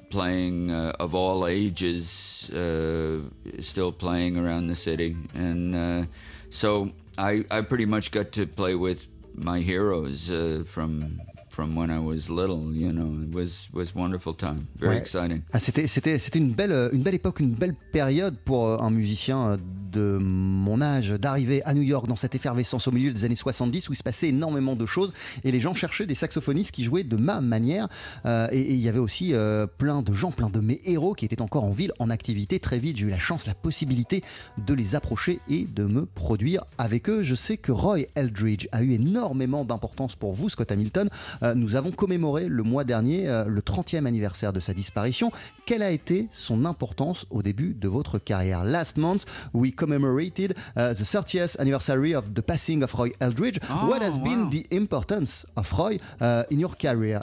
playing 0.10 0.72
uh, 0.72 0.94
of 1.00 1.14
all 1.14 1.48
ages, 1.48 2.50
uh, 2.52 3.20
still 3.60 3.92
playing 3.92 4.38
around 4.38 4.68
the 4.68 4.76
city, 4.76 5.18
and 5.34 5.76
uh, 5.76 6.06
so 6.50 6.92
I, 7.18 7.44
I 7.52 7.62
pretty 7.62 7.86
much 7.86 8.12
got 8.12 8.32
to 8.34 8.48
play 8.48 8.76
with 8.76 9.06
my 9.36 9.60
heroes 9.60 10.32
from 10.66 11.20
from 11.58 11.76
when 11.76 11.90
I 11.90 11.98
was 11.98 12.30
little. 12.30 12.72
You 12.72 12.92
know, 12.94 13.24
it 13.24 13.34
was 13.34 13.68
was 13.74 13.96
wonderful 13.96 14.36
time, 14.36 14.68
very 14.80 14.92
Ouais. 14.94 15.02
exciting. 15.02 15.42
Ah, 15.52 15.58
c'était, 15.60 15.88
c'était, 15.88 16.20
c'était 16.20 16.38
une, 16.38 16.52
belle, 16.52 16.90
une 16.94 17.02
belle 17.02 17.16
époque, 17.16 17.40
une 17.40 17.50
belle 17.56 17.74
période 17.92 18.36
pour 18.46 18.68
euh, 18.68 18.78
un 18.80 18.92
musicien 18.92 19.50
euh, 19.54 19.58
de 19.92 20.20
mon 20.22 20.82
âge, 20.82 21.10
d'arriver 21.10 21.64
à 21.64 21.74
New 21.74 21.82
York 21.82 22.08
dans 22.08 22.16
cette 22.16 22.36
effervescence 22.36 22.88
au 22.88 22.92
milieu 22.92 23.12
des 23.12 23.26
années 23.26 23.36
70 23.36 23.90
où 23.90 23.94
il 23.94 23.96
se 23.96 24.04
passait 24.04 24.28
énormément 24.28 24.76
de 24.76 24.86
choses 24.86 25.14
et 25.44 25.52
les 25.52 25.60
gens 25.60 25.74
cherchaient 25.74 26.06
des 26.06 26.14
saxophonistes 26.14 26.72
qui 26.72 26.84
jouaient 26.84 27.04
de 27.06 27.16
ma 27.16 27.42
manière. 27.42 27.88
Euh, 28.26 28.48
et, 28.52 28.60
et 28.60 28.74
il 28.74 28.80
y 28.80 28.90
avait 28.90 29.00
aussi 29.00 29.34
euh, 29.34 29.66
plein 29.66 30.04
de 30.04 30.14
gens, 30.14 30.30
plein 30.32 30.50
de 30.52 30.60
mes 30.60 30.80
héros 30.86 31.14
qui 31.16 31.26
étaient 31.26 31.42
encore 31.42 31.64
en 31.64 31.72
ville, 31.72 31.92
en 31.98 32.12
activité. 32.12 32.60
Très 32.60 32.78
vite, 32.78 32.98
j'ai 32.98 33.08
eu 33.08 33.10
la 33.10 33.18
chance, 33.18 33.48
la 33.48 33.56
possibilité 33.56 34.22
de 34.64 34.74
les 34.76 34.94
approcher 34.94 35.40
et 35.50 35.66
de 35.66 35.86
me 35.86 36.06
produire 36.06 36.66
avec 36.78 37.10
eux. 37.10 37.24
Je 37.24 37.34
sais 37.34 37.58
que 37.58 37.72
Roy 37.72 38.02
Eldridge 38.14 38.68
a 38.74 38.84
eu 38.84 38.92
énormément 38.94 39.66
d'importance 39.66 40.16
pour 40.16 40.34
vous, 40.34 40.50
Scott 40.50 40.72
Hamilton. 40.72 41.10
Euh, 41.44 41.47
nous 41.56 41.76
avons 41.76 41.92
commémoré 41.92 42.48
le 42.48 42.64
mois 42.64 42.84
dernier 42.84 43.28
euh, 43.28 43.46
le 43.46 43.62
30e 43.62 44.06
anniversaire 44.06 44.54
de 44.54 44.60
sa 44.60 44.74
disparition. 44.74 45.32
Quelle 45.66 45.84
a 45.84 45.92
été 45.92 46.28
son 46.32 46.66
importance 46.66 47.26
au 47.30 47.42
début 47.42 47.74
de 47.74 47.88
votre 47.88 48.20
carrière? 48.20 48.64
Last 48.64 48.98
month, 48.98 49.26
we 49.54 49.74
commemorated 49.74 50.56
uh, 50.76 50.94
the 50.94 51.04
30th 51.04 51.60
anniversary 51.60 52.14
of 52.16 52.34
the 52.34 52.42
passing 52.42 52.84
of 52.84 52.94
Roy 52.94 53.12
Eldridge. 53.20 53.60
Oh, 53.70 53.88
What 53.88 54.02
has 54.02 54.18
been 54.18 54.50
the 54.50 54.66
importance 54.72 55.46
of 55.56 55.72
Roy 55.74 55.98
uh, 56.22 56.44
in 56.52 56.60
your 56.60 56.76
career? 56.76 57.22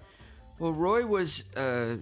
Well, 0.64 0.72
Roy 0.72 1.04
was. 1.04 1.44
Uh, 1.54 1.96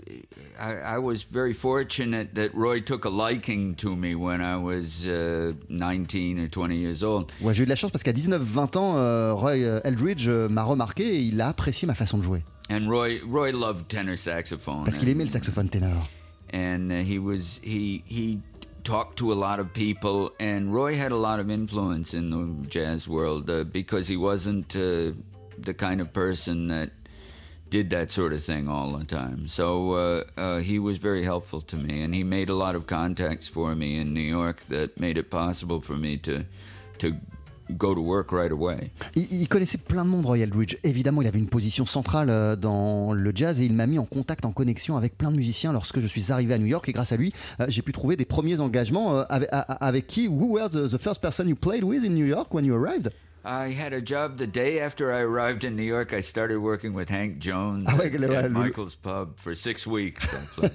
I, 0.57 0.95
I 0.95 0.99
was 0.99 1.25
very 1.25 1.53
fortunate 1.53 2.37
that 2.37 2.55
Roy 2.55 2.79
took 2.79 3.05
a 3.05 3.09
liking 3.09 3.75
to 3.79 3.97
me 3.97 4.15
when 4.15 4.41
I 4.41 4.57
was 4.57 5.05
uh, 5.05 5.55
19 5.69 6.39
or 6.39 6.47
20 6.47 6.77
years 6.77 7.03
old. 7.03 7.33
Ouais, 7.41 7.55
j'ai 7.55 7.65
eu 7.65 7.67
de 7.67 7.71
la 7.71 7.75
chance 7.75 7.91
parce 7.91 8.05
qu'à 8.05 8.13
19-20 8.13 8.79
ans, 8.79 8.97
euh, 8.99 9.35
Roy 9.35 9.65
euh, 9.65 9.81
Eldridge 9.83 10.29
euh, 10.29 10.49
m'a 10.49 10.63
remarqué 10.63 11.03
et 11.03 11.23
il 11.23 11.41
a 11.41 11.49
apprécié 11.49 11.89
ma 11.89 11.95
façon 11.95 12.19
de 12.19 12.23
jouer. 12.23 12.45
And 12.71 12.87
Roy, 12.89 13.19
Roy 13.29 13.51
loved 13.51 13.89
tenor 13.89 14.17
saxophone. 14.17 14.85
Parce 14.85 14.97
qu'il 14.97 15.09
aimait 15.09 15.25
le 15.25 15.31
saxophone 15.31 15.69
ténor. 15.69 16.09
and 16.53 16.93
uh, 16.93 16.97
he 16.97 17.19
was 17.19 17.59
he 17.65 18.05
he 18.07 18.39
talked 18.85 19.17
to 19.17 19.33
a 19.33 19.35
lot 19.35 19.59
of 19.59 19.73
people 19.73 20.31
and 20.39 20.75
roy 20.75 20.95
had 20.95 21.11
a 21.13 21.17
lot 21.17 21.41
of 21.41 21.51
influence 21.51 22.13
in 22.13 22.31
the 22.31 22.69
jazz 22.69 23.09
world 23.09 23.49
uh, 23.49 23.65
because 23.65 24.07
he 24.07 24.19
wasn't 24.19 24.77
uh, 24.77 25.13
the 25.57 25.73
kind 25.73 26.01
of 26.01 26.13
person 26.13 26.69
that 26.69 26.91
did 27.73 27.89
that 27.89 28.13
sort 28.13 28.33
of 28.35 28.45
thing 28.45 28.69
all 28.69 28.91
the 28.99 29.05
time 29.05 29.49
so 29.49 29.93
uh, 29.93 30.25
uh, 30.37 30.59
he 30.59 30.79
was 30.79 30.99
very 30.99 31.25
helpful 31.25 31.63
to 31.63 31.77
me 31.77 32.03
and 32.03 32.15
he 32.15 32.23
made 32.23 32.51
a 32.51 32.55
lot 32.55 32.75
of 32.75 32.87
contacts 32.87 33.49
for 33.49 33.75
me 33.75 33.99
in 34.01 34.13
new 34.13 34.21
york 34.21 34.63
that 34.69 34.89
made 35.01 35.17
it 35.17 35.31
possible 35.31 35.81
for 35.81 35.97
me 35.97 36.19
to 36.19 36.45
to 36.99 37.17
go 37.79 37.95
to 37.95 38.01
work 38.01 38.31
right 38.31 38.53
away 38.53 38.91
Il, 39.17 39.49
connaissait 39.49 39.79
plein 39.79 40.05
de 40.05 40.11
monde, 40.11 40.27
Roy 40.27 40.41
Eldridge. 40.41 40.77
Évidemment, 40.85 41.23
il 41.23 41.29
avait 41.29 41.39
une 41.39 41.49
position 41.49 41.87
centrale 41.87 42.29
euh, 42.31 42.57
dans 42.57 43.13
le 43.13 43.33
jazz 43.35 43.61
et 43.61 43.65
il 43.65 43.73
m'a 43.73 43.87
mis 43.87 43.99
en 43.99 44.05
contact, 44.05 44.45
en 44.45 44.53
connexion 44.53 44.97
avec 44.97 45.17
plein 45.17 45.31
de 45.31 45.37
musiciens 45.37 45.73
lorsque 45.73 46.01
je 46.01 46.07
suis 46.07 46.33
arrivé 46.33 46.53
à 46.55 46.59
New 46.59 46.67
York. 46.67 46.89
Et 46.89 46.93
grâce 46.93 47.13
à 47.13 47.17
lui, 47.17 47.33
euh, 47.61 47.67
j'ai 47.69 47.83
pu 47.83 47.93
trouver 47.93 48.17
des 48.17 48.25
premiers 48.25 48.61
engagements 48.61 49.17
euh, 49.17 49.25
avec, 49.29 49.49
avec 49.53 50.07
qui? 50.07 50.29
Who 50.29 50.55
were 50.55 50.69
the, 50.69 50.89
the 50.91 50.99
first 50.99 51.21
person 51.21 51.47
you 51.47 51.57
played 51.57 51.85
with 51.85 52.05
in 52.05 52.11
New 52.11 52.27
York 52.27 52.53
when 52.53 52.65
you 52.65 52.75
arrived? 52.75 53.11
I 53.45 53.73
had 53.73 53.93
a 53.93 54.01
job 54.01 54.39
the 54.39 54.47
day 54.47 54.79
after 54.79 55.13
I 55.13 55.21
arrived 55.23 55.65
in 55.65 55.75
New 55.75 55.83
York. 55.83 56.13
I 56.13 56.21
started 56.21 56.59
working 56.61 56.95
with 56.95 57.09
Hank 57.11 57.39
Jones 57.41 57.87
Ah 57.89 57.97
ouais, 57.97 58.07
at, 58.15 58.21
le- 58.21 58.35
at 58.37 58.45
le- 58.45 58.49
Michael's 58.51 58.95
Pub 58.95 59.33
for 59.37 59.53
six 59.57 59.85
weeks. 59.85 60.25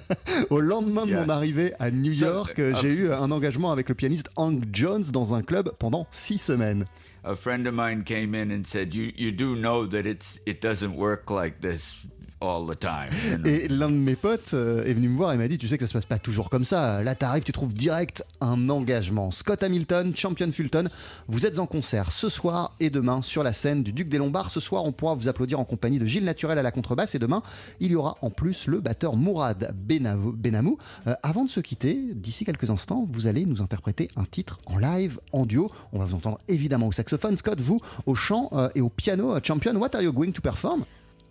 Au 0.50 0.60
lendemain 0.60 1.06
de 1.06 1.12
Yeah. 1.12 1.24
mon 1.24 1.30
arrivée 1.30 1.72
à 1.78 1.90
New 1.90 2.12
So, 2.12 2.26
York, 2.26 2.58
euh, 2.58 2.72
uh, 2.72 2.76
j'ai 2.82 2.90
eu 2.92 3.10
un 3.12 3.30
engagement 3.30 3.72
avec 3.72 3.88
le 3.88 3.94
pianiste 3.94 4.28
Hank 4.36 4.64
Jones 4.70 5.04
dans 5.12 5.34
un 5.34 5.42
club 5.42 5.72
pendant 5.78 6.06
six 6.10 6.36
semaines. 6.38 6.84
a 7.24 7.34
friend 7.34 7.66
of 7.66 7.72
mine 7.74 8.04
came 8.04 8.34
in 8.34 8.50
and 8.52 8.64
said, 8.66 8.94
"You 8.94 9.12
you 9.16 9.32
do 9.32 9.56
know 9.56 9.86
that 9.86 10.06
it's 10.06 10.38
it 10.46 10.62
doesn't 10.62 10.94
work 10.94 11.30
like 11.30 11.60
this 11.60 11.96
all 12.40 12.66
the 12.66 12.78
time." 12.78 13.10
you 13.30 13.38
know? 13.38 13.48
Et 13.48 13.68
l'un 13.68 13.90
de 13.90 13.94
mes 13.94 14.16
potes 14.16 14.54
euh, 14.54 14.84
est 14.84 14.92
venu 14.92 15.08
me 15.08 15.16
voir 15.16 15.32
et 15.32 15.36
m'a 15.36 15.48
dit 15.48 15.58
Tu 15.58 15.68
sais 15.68 15.78
que 15.78 15.84
ça 15.84 15.88
se 15.88 15.94
passe 15.94 16.06
pas 16.06 16.18
toujours 16.18 16.50
comme 16.50 16.64
ça. 16.64 17.02
Là, 17.02 17.14
t'arrives, 17.14 17.42
tu 17.42 17.52
trouves 17.52 17.74
direct 17.74 18.24
un 18.40 18.68
engagement. 18.68 19.30
Scott 19.30 19.62
Hamilton, 19.62 20.14
champion 20.14 20.50
Fulton, 20.52 20.88
vous 21.28 21.46
êtes 21.46 21.58
en 21.58 21.66
concert 21.66 22.12
ce 22.12 22.28
soir 22.28 22.72
et 22.80 22.90
demain 22.90 23.22
sur 23.22 23.42
la 23.42 23.52
scène 23.52 23.82
du 23.82 23.92
Duc 23.92 24.08
des 24.08 24.18
Lombards. 24.18 24.50
Ce 24.50 24.60
soir, 24.60 24.84
on 24.84 24.92
pourra 24.92 25.14
vous 25.14 25.28
applaudir 25.28 25.60
en 25.60 25.64
compagnie 25.64 25.98
de 25.98 26.06
Gilles 26.06 26.24
Naturel 26.24 26.58
à 26.58 26.62
la 26.62 26.70
contrebasse 26.70 27.14
et 27.14 27.18
demain, 27.18 27.42
il 27.80 27.92
y 27.92 27.96
aura 27.96 28.16
en 28.22 28.30
plus 28.30 28.66
le 28.66 28.80
batteur 28.80 29.16
Mourad 29.16 29.74
Benamou. 29.74 30.78
Euh, 31.06 31.14
avant 31.22 31.44
de 31.44 31.50
se 31.50 31.60
quitter, 31.60 31.98
d'ici 32.14 32.44
quelques 32.44 32.70
instants, 32.70 33.06
vous 33.10 33.26
allez 33.26 33.46
nous 33.46 33.62
interpréter 33.62 34.08
un 34.16 34.24
titre 34.24 34.58
en 34.66 34.78
live, 34.78 35.20
en 35.32 35.46
duo. 35.46 35.70
On 35.92 35.98
va 35.98 36.04
vous 36.04 36.14
entendre 36.14 36.38
évidemment 36.48 36.88
au 36.88 36.92
saxophone, 36.92 37.36
Scott, 37.36 37.60
vous 37.60 37.80
au 38.06 38.14
chant 38.14 38.50
euh, 38.52 38.68
et 38.74 38.80
au 38.80 38.88
piano. 38.88 39.34
Champion, 39.42 39.74
what 39.76 39.94
are 39.94 40.02
you 40.02 40.12
going 40.12 40.32
to 40.32 40.42
perform? 40.42 40.84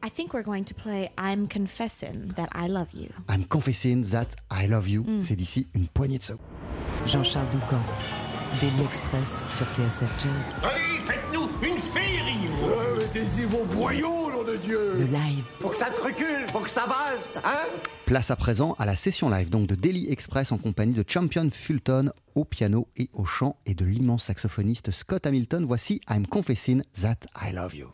I 0.03 0.09
think 0.09 0.33
we're 0.33 0.43
going 0.43 0.63
to 0.65 0.73
play 0.73 1.09
I'm 1.17 1.47
Confessing 1.47 2.33
That 2.35 2.49
I 2.53 2.67
Love 2.67 2.87
You. 2.93 3.09
I'm 3.27 3.45
confessing 3.45 4.03
that 4.11 4.35
I 4.51 4.67
love 4.67 4.87
you. 4.87 5.03
C'est 5.21 5.35
d'ici 5.35 5.67
une 5.73 5.87
poignée 5.87 6.17
de 6.19 6.23
secondes. 6.23 6.45
Jean-Charles 7.05 7.49
Doucan, 7.49 7.81
Daily 8.61 8.83
Express 8.83 9.45
sur 9.49 9.65
TSF 9.73 10.23
Jazz. 10.23 10.59
Allez, 10.63 10.99
faites-nous 11.01 11.49
une 11.67 11.77
féerie 11.77 12.47
Mettez-y 12.97 13.45
vos 13.45 13.63
boyaux, 13.65 14.31
nom 14.31 14.43
de 14.43 14.57
Dieu 14.57 14.93
Le 14.97 15.05
live. 15.05 15.43
Faut 15.59 15.69
que 15.69 15.77
ça 15.77 15.89
te 15.89 16.01
recule, 16.01 16.47
faut 16.51 16.59
que 16.59 16.69
ça 16.69 16.85
valse, 16.85 17.37
hein? 17.43 17.65
Place 18.05 18.29
à 18.31 18.35
présent 18.35 18.73
à 18.77 18.85
la 18.85 18.95
session 18.95 19.29
live 19.29 19.49
donc 19.49 19.67
de 19.67 19.75
Daily 19.75 20.11
Express 20.11 20.51
en 20.51 20.57
compagnie 20.57 20.93
de 20.93 21.03
Champion 21.07 21.49
Fulton 21.51 22.11
au 22.35 22.45
piano 22.45 22.87
et 22.97 23.09
au 23.13 23.25
chant 23.25 23.57
et 23.65 23.73
de 23.73 23.85
l'immense 23.85 24.25
saxophoniste 24.25 24.91
Scott 24.91 25.25
Hamilton. 25.25 25.65
Voici 25.65 26.01
I'm 26.09 26.27
Confessing 26.27 26.83
That 27.01 27.17
I 27.41 27.51
Love 27.53 27.75
You. 27.75 27.87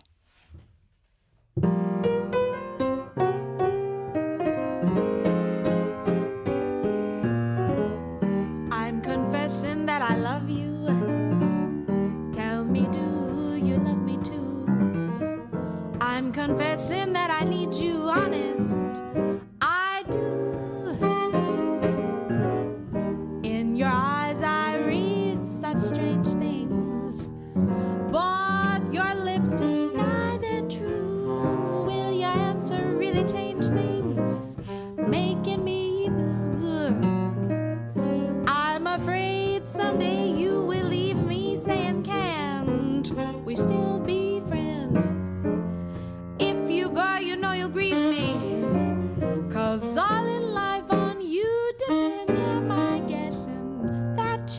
Confessing 16.47 17.13
that 17.13 17.31
I 17.31 17.45
need 17.45 17.73
you, 17.73 18.09
honest. 18.09 18.42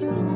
You 0.00 0.33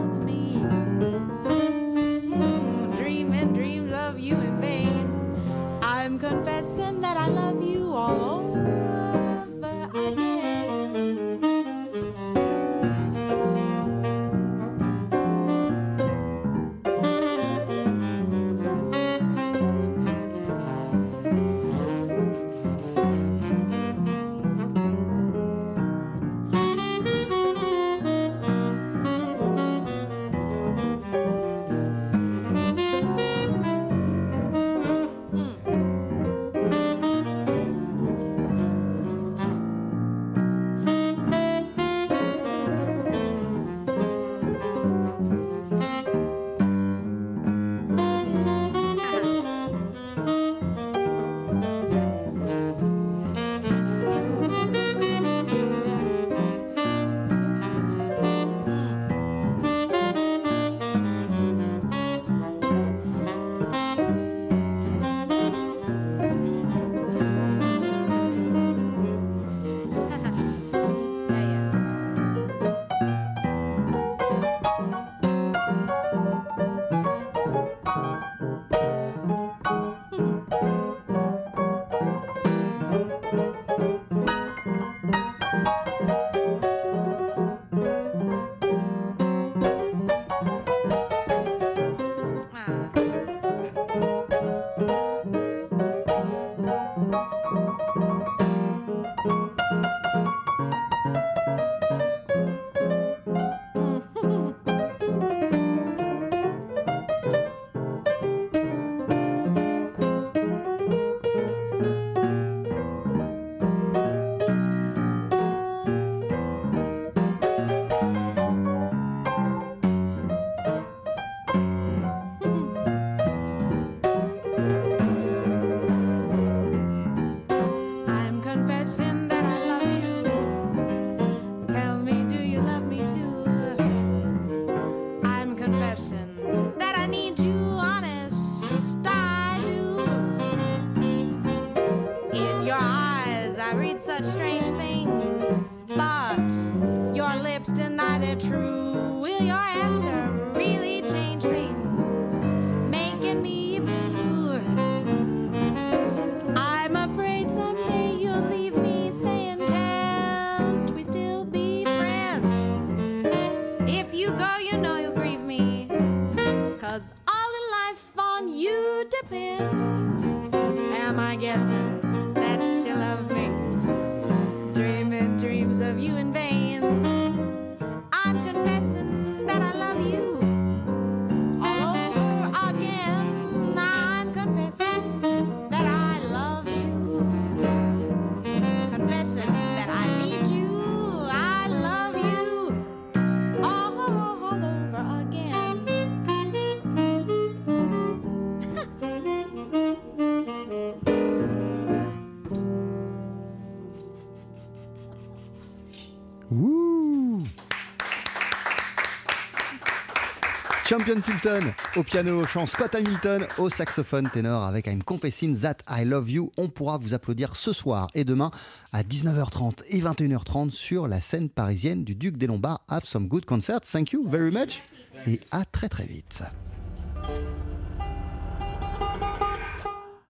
Champion 211.09 211.23
Fulton 211.23 211.73
au 211.97 212.03
piano, 212.03 212.43
au 212.43 212.47
chant, 212.47 212.67
Scott 212.67 212.95
Hamilton 212.95 213.47
au 213.57 213.71
saxophone 213.71 214.29
ténor 214.29 214.65
avec 214.65 214.87
I'm 214.87 215.03
Confessing 215.03 215.59
That 215.59 215.77
I 215.89 216.05
Love 216.05 216.31
You. 216.31 216.53
On 216.59 216.69
pourra 216.69 216.99
vous 216.99 217.15
applaudir 217.15 217.57
ce 217.57 217.73
soir 217.73 218.09
et 218.15 218.25
demain 218.25 218.51
à 218.93 219.03
19h30 219.03 219.85
et 219.89 220.03
21h30 220.03 220.71
sur 220.71 221.09
la 221.09 221.23
scène 221.23 221.49
parisienne 221.49 222.05
du 222.05 222.15
Duc 222.15 222.37
des 222.37 222.47
Lombards. 222.47 222.83
Have 222.89 223.05
some 223.05 223.27
good 223.27 223.47
concerts. 223.47 223.81
Thank 223.91 224.13
you 224.13 224.29
very 224.29 224.51
much 224.51 224.83
et 225.27 225.41
à 225.51 225.65
très 225.65 225.89
très 225.89 226.05
vite. 226.05 226.43